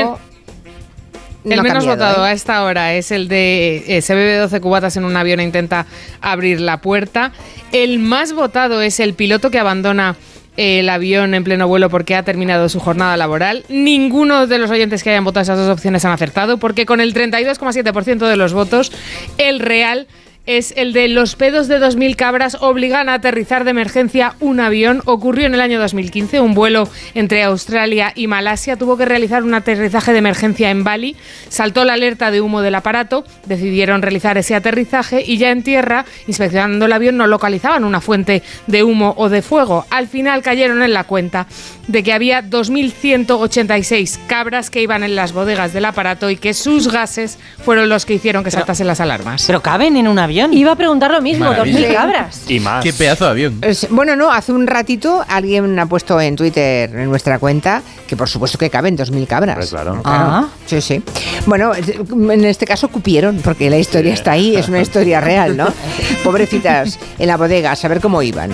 [1.54, 2.30] el menos votado ¿eh?
[2.30, 5.44] a esta hora es el de eh, se bebe 12 cubatas en un avión e
[5.44, 5.86] intenta
[6.22, 7.32] abrir la puerta.
[7.72, 10.16] El más votado es el piloto que abandona
[10.58, 13.64] el avión en pleno vuelo porque ha terminado su jornada laboral.
[13.70, 17.14] Ninguno de los oyentes que hayan votado esas dos opciones han acertado porque con el
[17.14, 18.92] 32,7% de los votos,
[19.38, 20.08] el real
[20.48, 25.02] es el de los pedos de 2.000 cabras obligan a aterrizar de emergencia un avión.
[25.06, 26.40] Ocurrió en el año 2015.
[26.40, 31.18] Un vuelo entre Australia y Malasia tuvo que realizar un aterrizaje de emergencia en Bali.
[31.50, 33.26] Saltó la alerta de humo del aparato.
[33.46, 38.42] Decidieron realizar ese aterrizaje y ya en tierra, inspeccionando el avión, no localizaban una fuente
[38.68, 39.86] de humo o de fuego.
[39.90, 41.48] Al final cayeron en la cuenta
[41.88, 46.90] de que había 2.186 cabras que iban en las bodegas del aparato y que sus
[46.90, 49.44] gases fueron los que hicieron que saltasen las alarmas.
[49.46, 50.37] Pero caben en un avión.
[50.52, 52.44] Iba a preguntar lo mismo, dos mil cabras.
[52.48, 52.84] Y más.
[52.84, 53.62] Qué pedazo de avión.
[53.90, 58.30] bueno, no, hace un ratito alguien ha puesto en Twitter, en nuestra cuenta, que por
[58.30, 59.56] supuesto que caben dos mil cabras.
[59.58, 60.02] Pues claro.
[60.06, 60.48] Ah.
[60.66, 61.02] Sí, sí.
[61.46, 65.68] Bueno, en este caso cupieron, porque la historia está ahí, es una historia real, ¿no?
[66.24, 68.52] Pobrecitas en la bodega, a saber cómo iban.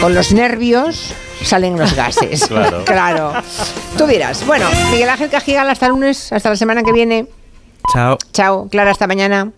[0.00, 1.12] Con los nervios
[1.42, 2.46] salen los gases.
[2.48, 2.84] claro.
[2.84, 3.32] claro.
[3.96, 4.46] Tú dirás.
[4.46, 7.26] Bueno, Miguel Ángel Cajigal, hasta el lunes, hasta la semana que viene.
[7.92, 8.18] Chao.
[8.32, 8.68] Chao.
[8.68, 9.50] Clara, hasta mañana.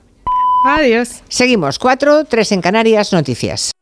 [0.64, 1.22] Adiós.
[1.28, 1.78] Seguimos.
[1.78, 3.72] Cuatro, tres en Canarias, noticias.